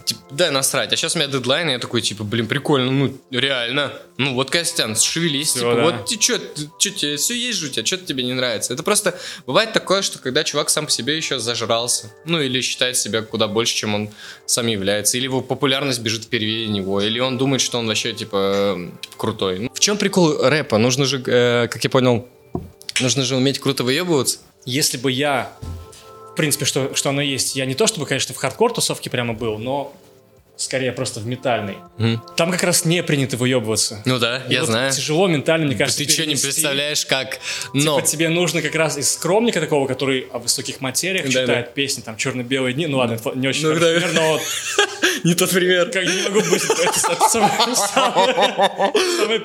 [0.07, 0.92] Типа, дай насрать.
[0.92, 3.92] А сейчас у меня дедлайн, и я такой, типа, блин, прикольно, ну, реально.
[4.18, 5.82] Ну, вот, Костян, шевелись, Всё, типа, да.
[5.82, 6.20] вот ты ты-
[6.78, 8.72] чё тебе, все есть же у тебя, что тебе не нравится.
[8.72, 12.96] Это просто, бывает такое, что когда чувак сам по себе еще зажрался, ну, или считает
[12.96, 14.09] себя куда больше, чем он
[14.46, 18.36] сам является, или его популярность бежит впереди него, или он думает, что он вообще, типа,
[18.78, 19.59] э, типа, крутой.
[19.59, 20.78] Ну, в чем прикол рэпа?
[20.78, 22.28] Нужно же, э, как я понял,
[23.00, 24.38] нужно же уметь круто выебываться.
[24.64, 25.52] Если бы я,
[26.37, 29.59] принципе, что, что оно есть, я не то чтобы, конечно, в хардкор тусовке прямо был,
[29.59, 29.95] но
[30.57, 31.76] скорее просто в метальной.
[31.99, 32.22] Мгм.
[32.34, 34.01] Там как раз не принято выебываться.
[34.07, 34.91] Ну да, И я вот знаю.
[34.91, 37.41] Тяжело ментально, мне кажется, Ты что, не представляешь, как...
[37.74, 37.97] Но...
[38.01, 42.01] Типа тебе нужно как раз из скромника такого, который о высоких материях Да, читает песни,
[42.01, 42.87] там черно-белые дни.
[42.87, 44.01] Ну ладно, не очень Ну, хороший да.
[44.01, 44.43] пример, но вот
[45.24, 45.91] Не тот пример.
[45.91, 46.62] как не могу быть.
[46.64, 47.53] Это, самое,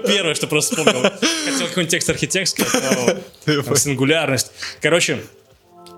[0.08, 1.02] первое, что просто вспомнил.
[1.12, 2.64] Хотел какой-нибудь текст архитектский,
[3.64, 4.52] там сингулярность.
[4.82, 5.20] Короче,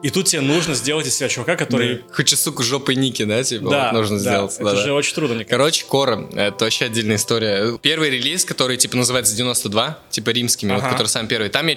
[0.04, 2.04] и тут тебе нужно сделать из себя чувака, который...
[2.12, 4.54] Хочу, сука, жопой Ники, да, типа, Да, вот нужно да, сделать.
[4.56, 4.94] Это да, же да.
[4.94, 5.58] очень трудно, мне кажется.
[5.58, 7.78] Короче, Кора, это вообще отдельная история.
[7.80, 10.92] Первый релиз, который, типа, называется 92, типа, римскими, вот, Ага.
[10.92, 11.50] который самый первый.
[11.50, 11.76] Там я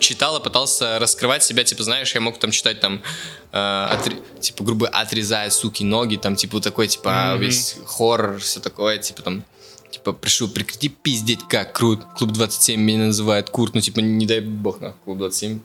[0.00, 3.00] читал и пытался раскрывать себя, типа, знаешь, я мог там читать там,
[3.52, 7.40] э, отре- типа, грубо отрезая, суки, ноги, там, типа, вот такой, типа, Мгм.
[7.40, 9.44] весь хоррор, все такое, типа, там,
[9.92, 12.00] типа, пришел, прекрати пиздеть, как крут.
[12.18, 15.60] Клуб 27 меня называют Курт, ну, типа, не дай бог, на Клуб 27.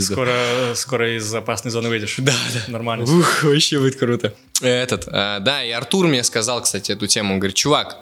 [0.00, 2.16] Скоро, скоро из опасной зоны выйдешь.
[2.18, 2.72] Да, да.
[2.72, 3.04] Нормально.
[3.04, 4.34] Ух, вообще будет круто.
[4.60, 7.34] Этот, а, да, и Артур мне сказал, кстати, эту тему.
[7.34, 7.98] Он говорит, чувак,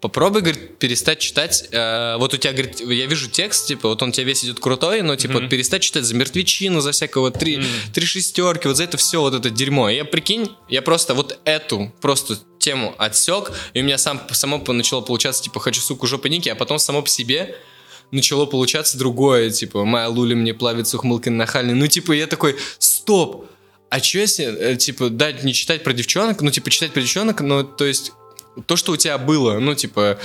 [0.00, 1.68] попробуй, говорит, перестать читать.
[1.70, 5.02] э, вот у тебя, говорит, я вижу текст, типа, вот он тебе весь идет крутой,
[5.02, 7.62] но, типа, вот перестать читать за мертвечину, за всякого три,
[7.92, 9.90] три шестерки, вот за это все, вот это дерьмо.
[9.90, 14.62] И я, прикинь, я просто вот эту, просто тему отсек, и у меня сам, само
[14.68, 17.56] начало получаться, типа, хочу, суку, жопы Ники, а потом само по себе
[18.10, 21.74] начало получаться другое, типа, моя луля мне плавится ухмылкой нахальной.
[21.74, 23.46] Ну, типа, я такой, стоп,
[23.90, 27.40] а что если, э, типа, дать не читать про девчонок, ну, типа, читать про девчонок,
[27.40, 28.12] но, то есть,
[28.66, 30.18] то, что у тебя было, ну, типа,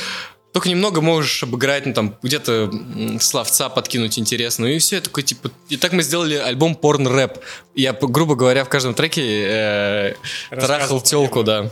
[0.52, 2.72] только немного можешь обыграть, ну, там, где-то
[3.20, 7.40] словца подкинуть интересно, и все, я такой, типа, и так мы сделали альбом порн-рэп.
[7.74, 10.14] Я, грубо говоря, в каждом треке э,
[10.52, 11.72] трахал телку, да.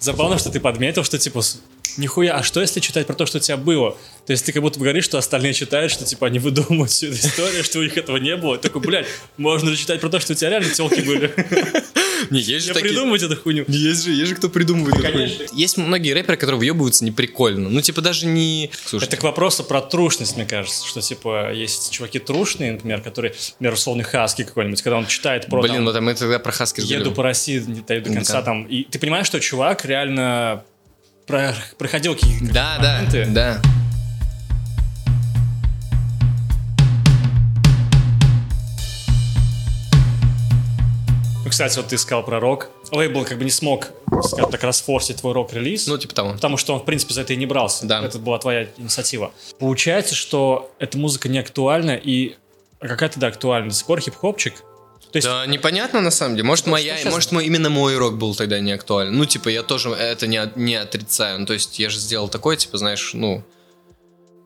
[0.00, 1.60] Забавно, что ты подметил, что, типа, с-
[1.96, 3.96] Нихуя, а что если читать про то, что у тебя было?
[4.26, 7.08] То есть ты как будто бы говоришь, что остальные читают, что типа они выдумывают всю
[7.08, 8.56] эту историю, что у них этого не было.
[8.58, 11.32] Такой, блядь, можно же читать про то, что у тебя реально телки были.
[12.30, 12.90] Не, есть же Не такие...
[12.90, 13.64] придумывать эту хуйню.
[13.68, 14.94] Есть же, есть же кто придумывает.
[14.94, 15.12] такое.
[15.12, 15.46] Конечно.
[15.52, 17.68] Есть многие рэперы, которые въебываются неприкольно.
[17.68, 18.70] Ну, типа, даже не...
[18.84, 23.34] Слушай, Это к вопросу про трушность, мне кажется, что типа есть чуваки трушные, например, которые,
[23.54, 26.80] например, условный Хаски какой-нибудь, когда он читает про блин, там, вот мы тогда про Хаски
[26.80, 30.64] еду по России, не до конца там, и ты понимаешь, что чувак реально
[31.26, 33.26] про- проходил какие-то Да, да, моменты.
[33.26, 33.60] да.
[41.44, 42.70] Ну, кстати, вот ты сказал про рок.
[42.92, 43.88] Лейбл как бы не смог,
[44.22, 45.86] скажем так, расфорсить твой рок-релиз.
[45.88, 46.32] Ну, типа того.
[46.34, 47.86] Потому что он, в принципе, за это и не брался.
[47.86, 48.04] Да.
[48.04, 49.32] Это была твоя инициатива.
[49.58, 52.36] Получается, что эта музыка не актуальна, и
[52.80, 53.70] а какая тогда актуальна?
[53.70, 54.54] До сих пор хип-хопчик?
[55.12, 56.46] То есть, Да, непонятно на самом деле.
[56.46, 59.14] Может, моя, сейчас- может, мой, именно мой рок был тогда не актуален.
[59.16, 61.40] Ну, типа, я тоже это не, не отрицаю.
[61.40, 63.44] Ну, то есть, я же сделал такой, типа, знаешь, ну...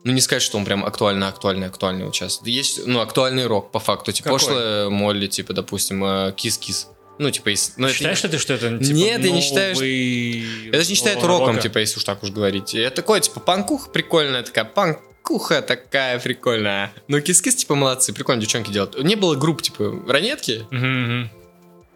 [0.03, 2.41] Ну, не сказать, что он прям актуально, актуальный, актуальный вот сейчас.
[2.45, 4.11] Есть, ну, актуальный рок, по факту.
[4.11, 4.39] Типа, Какой?
[4.39, 6.87] пошлая Молли, типа, допустим, э, Кис-Кис.
[7.19, 9.73] Ну, типа, если- ну, это считаешь ли ты, что это типа, Нет, я не считаю,
[9.73, 11.61] что- новый- Это же не считает нового роком, рока?
[11.61, 12.75] типа, если уж так уж говорить.
[12.75, 14.65] Это такое, типа, панкуха прикольная, такая
[15.27, 16.91] панкуха такая прикольная.
[17.07, 19.01] Ну, кис-кис, типа, молодцы, прикольно девчонки делают.
[19.03, 20.65] Не было групп, типа, ранетки,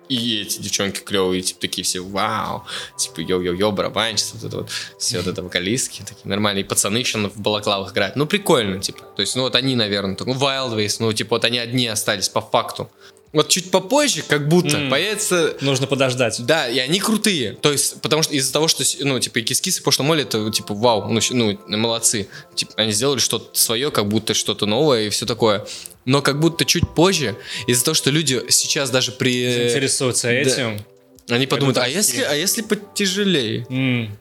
[0.10, 2.66] и эти девчонки клевые, типа, такие все, вау,
[2.98, 4.70] типа, йо-йо-йо, барабанщица, вот это вот,
[5.00, 8.18] все вот это вокалистки, такие нормальные пацаны еще в балаклавах играют.
[8.18, 9.06] Ну, прикольно, типа.
[9.16, 12.28] То есть, ну, вот они, наверное, так, ну, Wildways, ну, типа, вот они одни остались
[12.28, 12.90] по факту.
[13.34, 14.90] Вот чуть попозже, как будто, М.
[14.90, 16.46] появится Нужно подождать.
[16.46, 17.54] да, и они крутые.
[17.54, 20.52] То есть, потому что из-за того, что, ну, типа, и кис-кис, и пошло моли, это,
[20.52, 22.28] типа, вау, ну, ну, молодцы.
[22.56, 25.66] Типа, они сделали что-то свое, как будто что-то новое и все такое.
[26.04, 29.68] Но как будто чуть позже, из-за того, что люди сейчас даже при...
[29.70, 30.34] Интересуются да.
[30.34, 30.86] этим.
[31.30, 33.66] Они подумают, а если, а если потяжелее?
[33.70, 34.18] М.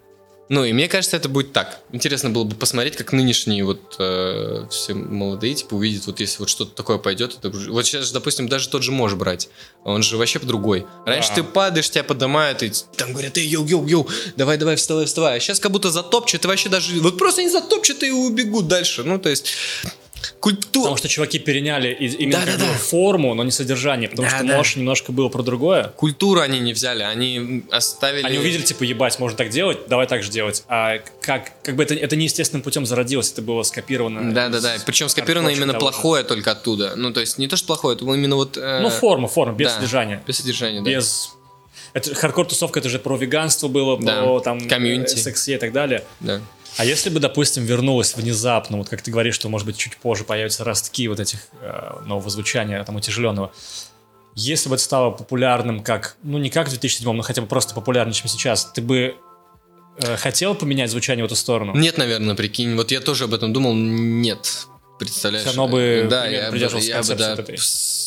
[0.50, 1.80] Ну, и мне кажется, это будет так.
[1.92, 6.48] Интересно было бы посмотреть, как нынешние вот э, все молодые, типа, увидят, вот если вот
[6.48, 7.38] что-то такое пойдет.
[7.38, 7.50] Это...
[7.50, 9.48] Вот сейчас, же, допустим, даже тот же mosh брать.
[9.84, 10.88] Он же вообще другой.
[11.06, 15.36] Раньше ты падаешь, тебя поднимают, и там говорят, эй, йоу-йоу-йоу, давай-давай, вставай, вставай.
[15.36, 17.00] А сейчас как будто затопчут, и вообще даже...
[17.00, 19.04] Вот просто они затопчут и убегут дальше.
[19.04, 19.52] Ну, то есть...
[20.40, 20.82] Культура...
[20.84, 22.72] Потому что чуваки переняли именно как Да-да-да.
[22.72, 24.08] бы форму, но не содержание.
[24.08, 24.56] Потому что Да-да.
[24.56, 25.84] Mosh немножко было про другое.
[25.96, 28.24] Культуру они не взяли, они оставили...
[28.24, 30.64] Они увидели, типа, ебать, можно так делать, давай так же делать.
[30.68, 34.32] А как, как бы это, это неестественным путем зародилось, это было скопировано.
[34.32, 34.76] Да, да, да.
[34.76, 36.94] из Причем скопировано именно того плохое только оттуда.
[36.96, 38.56] Ну, то есть не то, что плохое, это было именно вот...
[38.56, 40.22] э, Ну, форма, форма, без да, содержания.
[40.26, 40.90] Без содержания, да.
[40.90, 41.30] Без...
[41.92, 45.14] Это, хардкор-тусовка, это же про веганство было, Да, про там комьюнити.
[45.14, 46.04] э, сексе и так далее.
[46.20, 46.40] да.
[46.76, 50.24] А если бы, допустим, вернулась внезапно, вот как ты говоришь, что, может быть, чуть позже
[50.24, 53.52] появятся ростки вот этих э, нового звучания, там, утяжеленного,
[54.34, 57.74] если бы это стало популярным как, ну, не как в 2007, но хотя бы просто
[57.74, 59.16] популярнее, чем сейчас, ты бы
[60.02, 61.74] э, хотел поменять звучание в эту сторону?
[61.74, 62.74] Нет, наверное, прикинь.
[62.76, 63.74] Вот я тоже об этом думал.
[63.74, 64.66] Нет.
[65.00, 65.46] Представляешь?
[65.46, 67.58] Всё равно бы да, примерно я бы, придерживался я бы да, этой.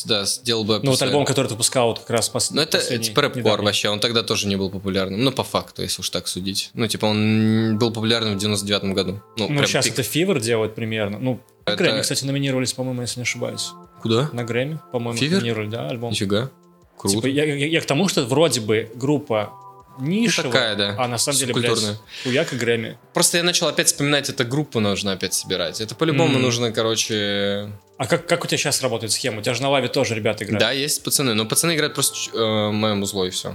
[0.06, 0.80] да, сделал бы...
[0.82, 2.50] Ну, вот альбом, который ты выпускал вот как раз пос...
[2.50, 3.64] Ну, это типа рэп-кор недавний.
[3.66, 5.22] вообще, он тогда тоже не был популярным.
[5.22, 6.70] Ну, по факту, если уж так судить.
[6.74, 9.20] Ну, типа, он был популярным в 99-м году.
[9.36, 9.94] Ну, Ну, сейчас пик.
[9.94, 11.18] это Фивер делает примерно.
[11.18, 13.70] Ну, Это- Грэмми, кстати, номинировались, по-моему, если не ошибаюсь.
[14.02, 14.30] Куда?
[14.32, 16.12] На Грэмми, по-моему, номинировали, да, альбом.
[16.12, 16.50] Нифига.
[16.96, 17.16] Круто.
[17.16, 19.50] Типа, я, я- я к тому, что вроде бы группа
[19.98, 20.94] нишевая, Ну, такая, да.
[20.98, 21.78] а на самом деле, блядь,
[22.22, 22.98] хуяк и Грэмми.
[23.12, 25.80] Просто я начал опять вспоминать, это группу нужно опять собирать.
[25.80, 26.42] Это по-любому М.
[26.42, 27.70] нужно, короче...
[27.96, 29.38] А как, как у тебя сейчас работает схема?
[29.38, 30.60] У тебя же на лаве тоже ребята играют.
[30.60, 33.54] Да, есть пацаны, но пацаны играют просто э, моему зло и все.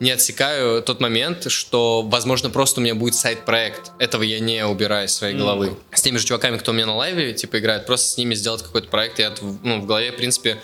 [0.00, 3.90] Не отсекаю тот момент, что, возможно, просто у меня будет сайт-проект.
[3.98, 5.42] Этого я не убираю из своей Мгм.
[5.42, 5.76] головы.
[5.92, 8.62] С теми же чуваками, кто у меня на лайве, типа, играет, просто с ними сделать
[8.62, 9.18] какой-то проект.
[9.18, 10.58] Я ну, в голове, в принципе,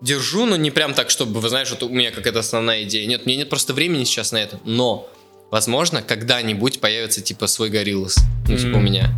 [0.00, 3.06] держу, но не прям так, чтобы, вы знаешь, вот у меня какая-то основная идея.
[3.06, 4.60] Нет, мне нет просто времени сейчас на это.
[4.64, 5.08] Но,
[5.50, 8.16] возможно, когда-нибудь появится, типа, свой гориллас.
[8.48, 9.10] Ну, типа, у меня.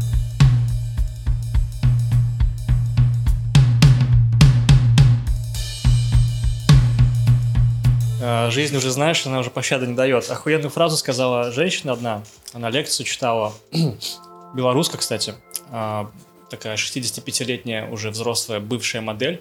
[8.22, 10.30] А, Жизнь уже знаешь, она уже пощады не дает.
[10.30, 12.22] Охуенную фразу сказала женщина одна.
[12.52, 13.54] Она лекцию читала.
[14.54, 15.34] Белоруска, кстати.
[15.70, 16.10] А,
[16.50, 19.40] Такая 65-летняя уже взрослая бывшая модель.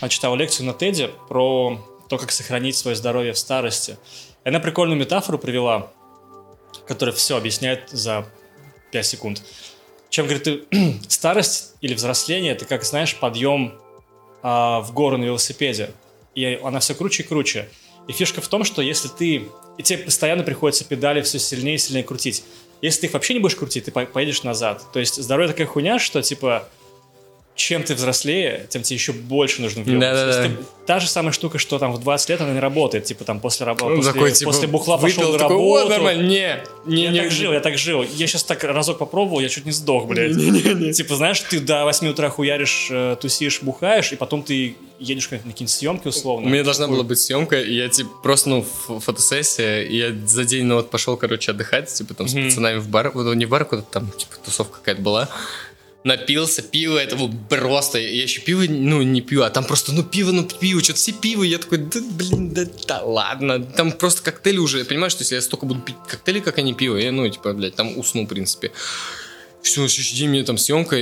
[0.00, 3.98] Она читала лекцию на Теде про то, как сохранить свое здоровье в старости.
[4.44, 5.90] И она прикольную метафору привела,
[6.86, 8.26] которая все объясняет за
[8.92, 9.42] 5 секунд.
[10.10, 10.64] Чем, говорит, ты,
[11.08, 13.74] старость или взросление, это как, знаешь, подъем
[14.42, 15.90] а, в гору на велосипеде.
[16.34, 17.68] И она все круче и круче.
[18.06, 19.48] И фишка в том, что если ты...
[19.78, 22.44] И тебе постоянно приходится педали все сильнее и сильнее крутить.
[22.80, 24.84] Если ты их вообще не будешь крутить, ты по- поедешь назад.
[24.92, 26.68] То есть здоровье такая хуйня, что, типа,
[27.56, 30.14] чем ты взрослее, тем тебе еще больше нужно въебываться.
[30.26, 30.42] Да-да-да.
[30.42, 33.04] То есть ты- Та же самая штука, что там в 20 лет она не работает.
[33.06, 35.86] Типа там после работы, Он после, такой, типа, после бухла пошел выпил, на такой, работу.
[35.86, 37.20] О, нормально, не, не, я не.
[37.22, 38.02] так жил, я так жил.
[38.04, 40.94] Я сейчас так разок попробовал, я чуть не сдох, блядь.
[40.96, 45.38] Типа, знаешь, ты до 8 утра хуяришь, э, тусишь, бухаешь, и потом ты едешь на
[45.38, 46.46] какие-нибудь съемки условно.
[46.46, 48.64] У меня должна была быть съемка, и я, типа, просто, ну,
[49.00, 52.44] фотосессия, и я за день, ну, вот пошел, короче, отдыхать, типа, там, с Мгм.
[52.44, 55.28] пацанами в бар, ну, не в бар, куда-то там, типа, тусовка какая-то была.
[56.06, 57.16] Напился, пиво, это
[57.48, 61.00] просто, я еще пиво, ну, не пью, а там просто, ну, пиво, ну, пиво, что-то
[61.00, 65.22] все пиво, я такой, да, блин, да, да ладно, там просто коктейли уже, понимаешь, что
[65.22, 68.22] если я столько буду пить коктейли, как они пиво, я, ну, типа, блядь, там усну,
[68.22, 68.70] в принципе.
[69.62, 70.96] Все, следующий день мне там съемка,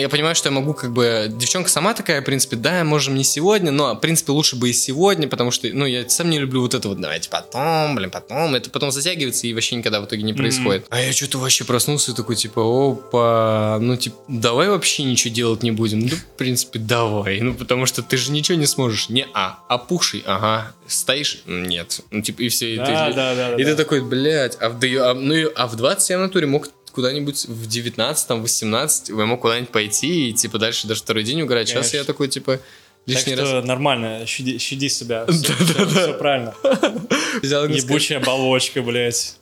[0.00, 1.26] я понимаю, что я могу как бы...
[1.30, 4.72] Девчонка сама такая, в принципе, да, можем не сегодня, но, в принципе, лучше бы и
[4.72, 8.54] сегодня, потому что, ну, я сам не люблю вот это вот, давайте потом, блин, потом.
[8.54, 10.86] Это потом затягивается и вообще никогда в итоге не происходит.
[10.90, 15.62] А я что-то вообще проснулся и такой, типа, опа, ну, типа, давай вообще ничего делать
[15.62, 16.00] не будем.
[16.00, 17.40] Ну, в принципе, давай.
[17.40, 19.08] Ну, потому что ты же ничего не сможешь.
[19.08, 20.72] Не, а, опухший, ага.
[20.86, 21.42] Стоишь?
[21.46, 22.00] Нет.
[22.10, 22.74] Ну, типа, и все.
[22.74, 23.70] и Да, ты, да, да, да, И да.
[23.70, 26.68] ты такой, блядь, а в, да, а, ну, а в 20 я в натуре мог
[26.92, 31.42] куда-нибудь в 19, там, 18, я мог куда-нибудь пойти и, типа, дальше даже второй день
[31.42, 31.68] угорать.
[31.68, 31.96] Сейчас Конечно.
[31.98, 32.62] я такой, типа, Так
[33.06, 35.26] лишний что раз нормально, щади, щади себя.
[35.28, 36.54] Все, правильно.
[37.42, 39.36] взял Ебучая оболочка, блядь.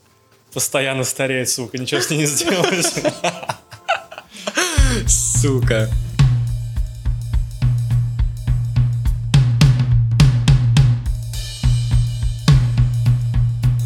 [0.52, 2.86] Постоянно стареет, сука, ничего с ней не сделаешь.
[5.06, 5.90] Сука.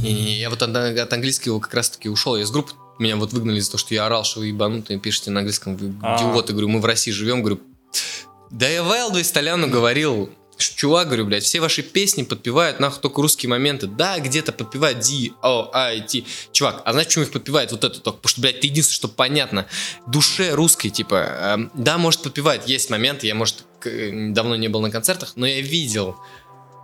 [0.03, 2.37] Не-не-не, я вот от, от английского как раз-таки ушел.
[2.37, 5.31] Я из группы, меня вот выгнали за то, что я орал, что вы ебанутые, пишете
[5.31, 6.17] на английском, вы А.
[6.19, 6.53] идиоты.
[6.53, 7.61] Говорю, мы в России живем, говорю.
[8.51, 13.49] Да я Вайлду Столяну говорил, чувак, говорю, блядь, все ваши песни подпевают нахуй только русские
[13.51, 13.87] моменты.
[13.87, 16.25] Да, где-то подпевают D, O, I, T.
[16.53, 18.19] Чувак, а знаешь, почему их подпевает вот это только?
[18.19, 19.67] Потому что, блядь, это единственное, что понятно.
[20.07, 22.69] Душе русской, типа, эм, да, может, подпевает.
[22.69, 26.17] Есть моменты, я, может, к- э, давно не был на концертах, но я видел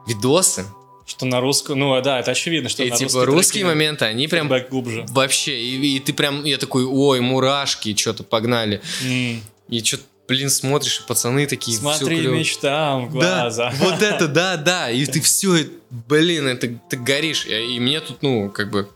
[0.07, 0.65] видосы,
[1.09, 4.29] Что на русском, ну да, это очевидно, что и, на типа, русские треки моменты, они
[4.29, 5.07] прям глубже.
[5.09, 8.83] вообще, и, и ты прям, я такой, ой, мурашки, что-то погнали.
[9.03, 9.41] М.
[9.71, 9.99] И что
[10.29, 13.73] блин, смотришь, и пацаны такие, Смотри мечтам в Да, глаза.
[13.79, 18.23] вот это, да, да, и ты все, блин, это ты горишь, и, и мне тут,
[18.23, 18.91] ну, как бы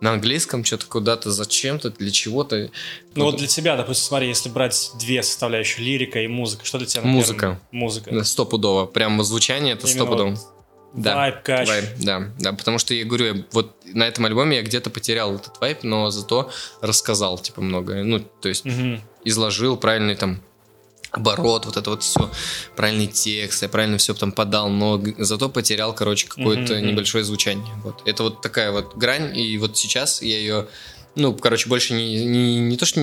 [0.00, 2.70] на английском что-то куда-то, зачем-то, для чего-то.
[3.14, 6.86] Ну вот для тебя, допустим, смотри, если брать две составляющие, лирика и музыка, что для
[6.86, 7.02] тебя?
[7.02, 7.60] на Музыка.
[7.70, 8.10] Музыка.
[8.10, 10.30] Да, Стопудово, прям звучание это Именно стопудово.
[10.30, 10.38] вот
[10.92, 11.14] Да.
[11.14, 11.68] Вайб, кач.
[11.68, 15.60] Вайб, да, да, потому что я говорю, вот на этом альбоме я где-то потерял этот
[15.60, 18.02] вайб, но зато рассказал, типа, многое.
[18.02, 19.00] Ну, то есть Мгм.
[19.24, 20.40] изложил правильный там
[21.12, 22.30] оборот, вот это вот все,
[22.76, 26.86] правильный текст, я правильно все там подал, но зато потерял, короче, какое-то мгм.
[26.88, 27.74] небольшое звучание.
[27.82, 28.02] Вот.
[28.04, 30.68] Это вот такая вот грань, и вот сейчас я ее,
[31.16, 33.00] ну, короче, больше не, не, не то, что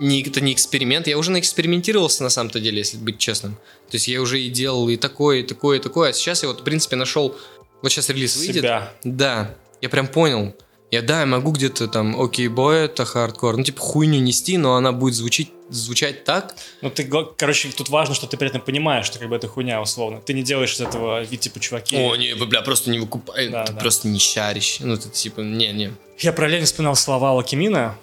[0.00, 3.56] не, это не эксперимент, я уже наэкспериментировался на самом-то деле, если быть честным.
[3.90, 6.48] То есть я уже и делал и такое, и такое, и такое, а сейчас я
[6.48, 7.36] вот, в принципе, нашел,
[7.82, 8.56] вот сейчас релиз выйдет.
[8.56, 8.92] Себя.
[9.04, 10.54] Да, я прям понял.
[10.92, 14.76] Я, да, я могу где-то там, окей, бой, это хардкор, ну, типа, хуйню нести, но
[14.76, 16.54] она будет звучить, звучать так.
[16.80, 19.82] Ну, ты, короче, тут важно, что ты при этом понимаешь, что как бы это хуйня,
[19.82, 20.20] условно.
[20.24, 21.96] Ты не делаешь из этого вид, типа, чуваки.
[21.96, 23.80] О, не, бля, просто не выкупай, Да, ты да.
[23.80, 24.78] просто не шаришь.
[24.78, 25.92] Ну, ты типа, не-не.
[26.18, 27.98] Я параллельно вспоминал слова Локимина,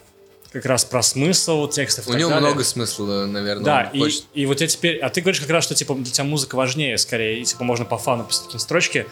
[0.54, 2.48] как раз про смысл текстов У него далее.
[2.48, 3.66] много смысла, наверное.
[3.66, 4.24] Да, и, хочет.
[4.34, 4.98] и вот я теперь...
[5.00, 7.86] А ты говоришь как раз, что, типа, для тебя музыка важнее, скорее, и, типа, можно
[7.86, 9.08] по фану писать строчки.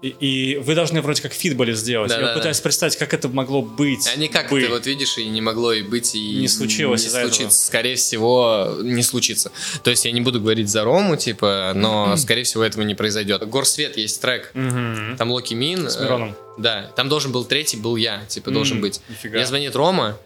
[0.00, 2.08] И, и вы должны вроде как feat были сделать.
[2.08, 4.08] Да, я да, пытаюсь представить, как это могло быть.
[4.12, 4.60] А никак бы.
[4.60, 7.32] ты вот видишь, и не могло и быть, и Не случилось не из-за этого.
[7.32, 7.66] случится.
[7.66, 9.52] Скорее всего, не случится.
[9.84, 13.48] То есть я не буду говорить за Рому, типа, но, скорее всего, этого не произойдет.
[13.48, 14.50] Горсвет есть трек.
[14.54, 15.16] Мгм.
[15.18, 15.88] Там Loqiemean.
[15.88, 16.34] С э, Мироном.
[16.58, 19.00] Да, там должен был третий, был я, типа, должен М, быть.
[19.08, 19.36] нифига.
[19.36, 20.18] Мне звонит Рома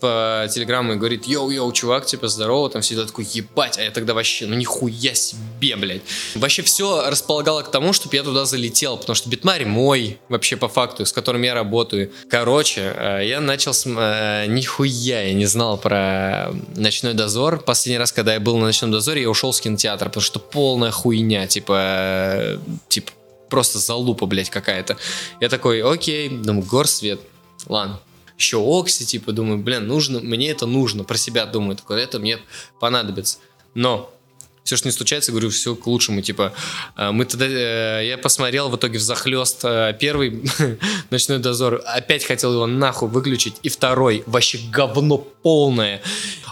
[0.00, 4.14] по телеграмму и говорит, йоу-йоу, чувак, типа, здорово, там всегда такой, ебать, а я тогда
[4.14, 6.02] вообще, ну нихуя себе, блядь.
[6.34, 10.68] Вообще все располагало к тому, чтобы я туда залетел, потому что битмарь мой, вообще по
[10.68, 12.10] факту, с которым я работаю.
[12.28, 13.86] Короче, э, я начал с...
[13.86, 17.60] э, Нихуя я не знал про «Ночной дозор».
[17.60, 20.90] Последний раз, когда я был на «Ночном дозоре», я ушел с кинотеатра, потому что полная
[20.90, 23.12] хуйня, типа, типа,
[23.48, 24.96] просто залупа, блядь, какая-то.
[25.40, 27.20] Я такой, окей, думаю, горсвет,
[27.66, 28.00] ладно.
[28.40, 32.38] Еще Окси, типа, думаю, блин, нужно, мне это нужно, про себя думаю, такой, это мне
[32.80, 33.36] понадобится.
[33.74, 34.14] Но
[34.64, 36.22] все, что не случается, говорю, все к лучшему.
[36.22, 36.52] Типа,
[36.96, 40.42] э, мы тогда, э, я посмотрел в итоге в захлест э, первый
[41.10, 46.02] ночной дозор, опять хотел его нахуй выключить, и второй, вообще говно полное.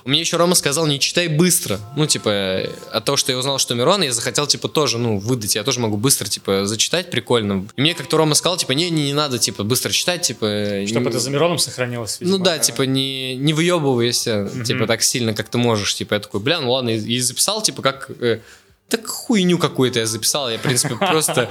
[0.05, 1.79] Мне еще Рома сказал, не читай быстро.
[1.95, 5.55] Ну, типа, от того, что я узнал, что Мирон, я захотел, типа, тоже, ну, выдать.
[5.55, 7.67] Я тоже могу быстро, типа, зачитать прикольно.
[7.77, 10.85] И мне как-то Рома сказал, типа, не, не, не надо, типа, быстро читать, типа...
[10.87, 12.39] Чтобы не- это за Мироном сохранилось, видимо.
[12.39, 15.95] ну да, типа не, не выебывайся, типа так сильно, как ты можешь.
[15.95, 17.98] Типа я такой, бля, ну ладно, и, и записал, типа как...
[18.21, 18.41] э,
[18.89, 20.49] так хуйню какую-то я записал.
[20.49, 21.49] Я, в принципе, просто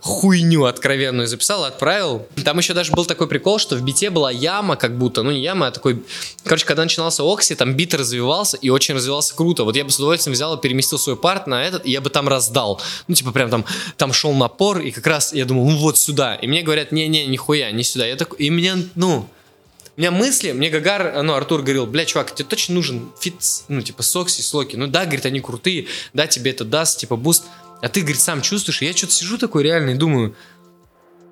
[0.00, 2.26] хуйню откровенную записал, отправил.
[2.44, 5.40] Там еще даже был такой прикол, что в бите была яма, как будто, ну не
[5.40, 6.02] яма, а такой...
[6.42, 9.62] Короче, когда начинался Окси, там бит развивался и очень развивался круто.
[9.62, 12.10] Вот я бы с удовольствием взял и переместил свой part на этот, и я бы
[12.10, 12.82] там раздал.
[13.06, 13.64] Ну, типа прям там,
[13.96, 16.34] там шел напор, и как раз я думал, ну вот сюда.
[16.34, 18.04] И мне говорят, не-не, нихуя, не сюда.
[18.04, 19.28] Я такой, и меня, ну,
[19.96, 23.36] у меня мысли, мне Гагар, ну, Артур говорил, бля, чувак, тебе точно нужен feat,
[23.68, 24.76] ну, типа, с Окси, с Локи.
[24.76, 27.44] Ну, да, говорит, они крутые, да, тебе это даст, типа, boost.
[27.80, 28.82] А ты, говорит, сам чувствуешь.
[28.82, 30.34] И я что-то сижу такой реально и думаю,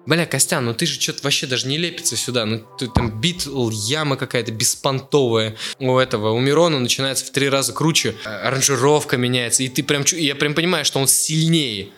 [0.06, 2.44] бля, Костян, ну ты же что-то вообще даже не лепится сюда.
[2.44, 5.56] Ну, ты там бит, яма какая-то беспонтовая.
[5.78, 8.14] У этого, у Мирона начинается в три раза круче.
[8.24, 9.62] Аранжировка меняется.
[9.62, 11.88] И ты прям, и я прям понимаю, что он сильнее.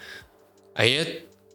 [0.75, 1.07] А я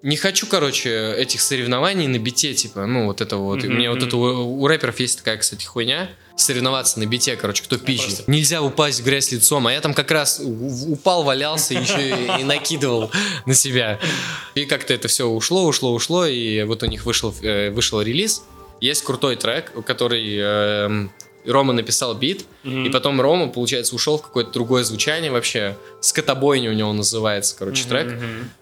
[0.02, 3.64] не хочу, короче, этих соревнований на бите, типа, ну, вот это вот.
[3.64, 6.10] И У меня вот это у, у рэперов есть такая, кстати, хуйня.
[6.38, 8.06] Соревноваться на бите, короче, кто пизже.
[8.08, 12.42] просто- Нельзя упасть в грязь лицом, а я там как раз упал, валялся, еще и,
[12.42, 13.12] и накидывал
[13.46, 14.00] на себя.
[14.56, 18.44] И как-то это все ушло, ушло, ушло, и вот у них вышел, э, вышел релиз.
[18.80, 21.12] Есть крутой трек, который эм,
[21.46, 25.78] Рома написал бит, и потом Рома, получается, ушел в какое-то другое звучание вообще.
[26.02, 28.20] Скотобойня у него называется, короче, трек.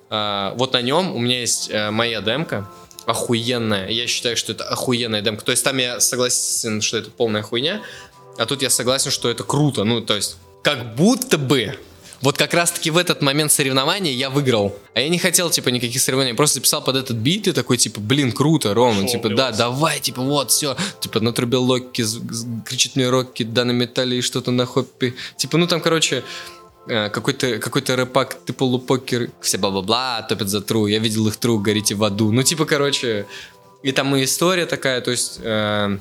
[0.10, 2.70] А, вот на нем у меня есть э, моя демка,
[3.06, 3.90] охуенная.
[3.90, 5.44] Я считаю, что это охуенная демка.
[5.44, 7.82] То есть там я согласен, что это полная хуйня,
[8.38, 9.84] а тут я согласен, что это круто.
[9.84, 11.78] Ну, то есть, как будто бы
[12.22, 14.76] вот как раз-таки в этот момент соревнования я выиграл.
[14.96, 16.36] А я не хотел, типа, никаких соревнований.
[16.36, 19.02] Просто записал под этот бит и такой, типа, блин, круто, Рома.
[19.02, 20.76] Шел, типа, да, давай, типа, вот, все.
[21.00, 25.14] Типа, натрубил локки, з- з- кричит мне Рокки, да, на металле и что-то на хоппе.
[25.38, 26.24] Типа, ну там, короче,
[26.88, 31.60] э, какой-то какой-то рэпак, ты полупокер, все бла-бла-бла, топят за тру, я видел их тру,
[31.60, 32.32] горите в аду.
[32.32, 33.26] Ну, типа, короче,
[33.84, 35.40] и там и история такая, то есть...
[35.44, 35.98] э,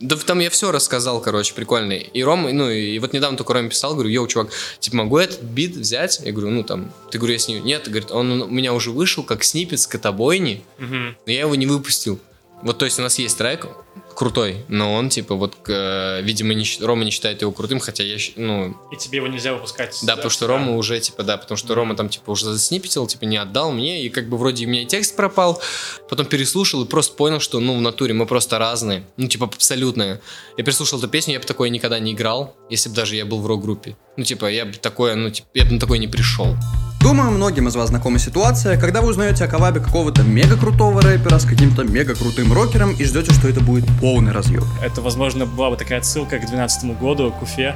[0.00, 1.98] да там я все рассказал, короче, прикольный.
[1.98, 5.42] И Рома, ну, и вот недавно только Роме писал, говорю, йоу, чувак, типа, могу этот
[5.42, 6.20] бит взять?
[6.24, 8.90] Я говорю, ну, там, ты, говорю, я с ним, нет, говорит, он у меня уже
[8.90, 11.16] вышел как снипет с котобойни, Мгм.
[11.26, 12.18] но я его не выпустил.
[12.62, 13.66] Вот, то есть у нас есть трек
[14.14, 18.16] крутой, но он, типа, вот, э, видимо, не, Рома не считает его крутым, хотя я,
[18.36, 19.98] ну, И тебе его нельзя выпускать.
[20.02, 23.24] да, потому что Рома уже, типа, да, потому что Рома там, типа, уже заснипетил, типа,
[23.24, 25.60] не отдал мне, и как бы вроде у меня и текст пропал,
[26.08, 30.20] потом переслушал и просто понял, что, ну, в натуре мы просто разные, ну, типа, абсолютно.
[30.56, 33.40] Я переслушал эту песню, я бы такое никогда не играл, если бы даже я был
[33.40, 33.96] в рок-группе.
[34.16, 36.56] Ну, типа, я бы такое, ну, типа, я бы на такое не пришел.
[37.00, 41.38] Думаю, многим из вас знакома ситуация, когда вы узнаете о коллабе какого-то мега крутого рэпера
[41.38, 44.64] с каким-то мега крутым рокером и ждете, что это будет полный разъем.
[44.82, 47.74] Это, возможно, была бы такая отсылка к 12 году, к Уфе.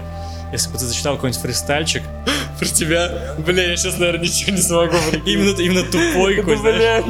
[0.53, 2.03] Если бы ты зачитал какой-нибудь фристайльчик.
[2.59, 3.35] Про тебя?
[3.45, 7.05] Бля, я сейчас, наверное, ничего не смогу Именно, именно тупой какой, знаешь.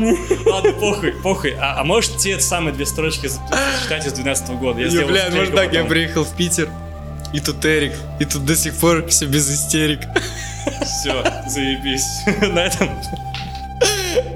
[0.46, 1.54] Ладно, похуй, похуй.
[1.60, 3.40] А, а можешь те самые две строчки за-
[3.76, 4.80] зачитать из 12 года?
[4.80, 6.68] Я сделаю бля, может так, я приехал в Питер,
[7.32, 10.00] и тут Эрик, и тут до сих пор все без истерик.
[10.82, 12.04] Все, заебись.
[12.52, 12.90] На этом,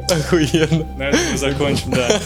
[0.08, 0.84] Охуенно.
[0.96, 2.20] на этом мы закончим, да.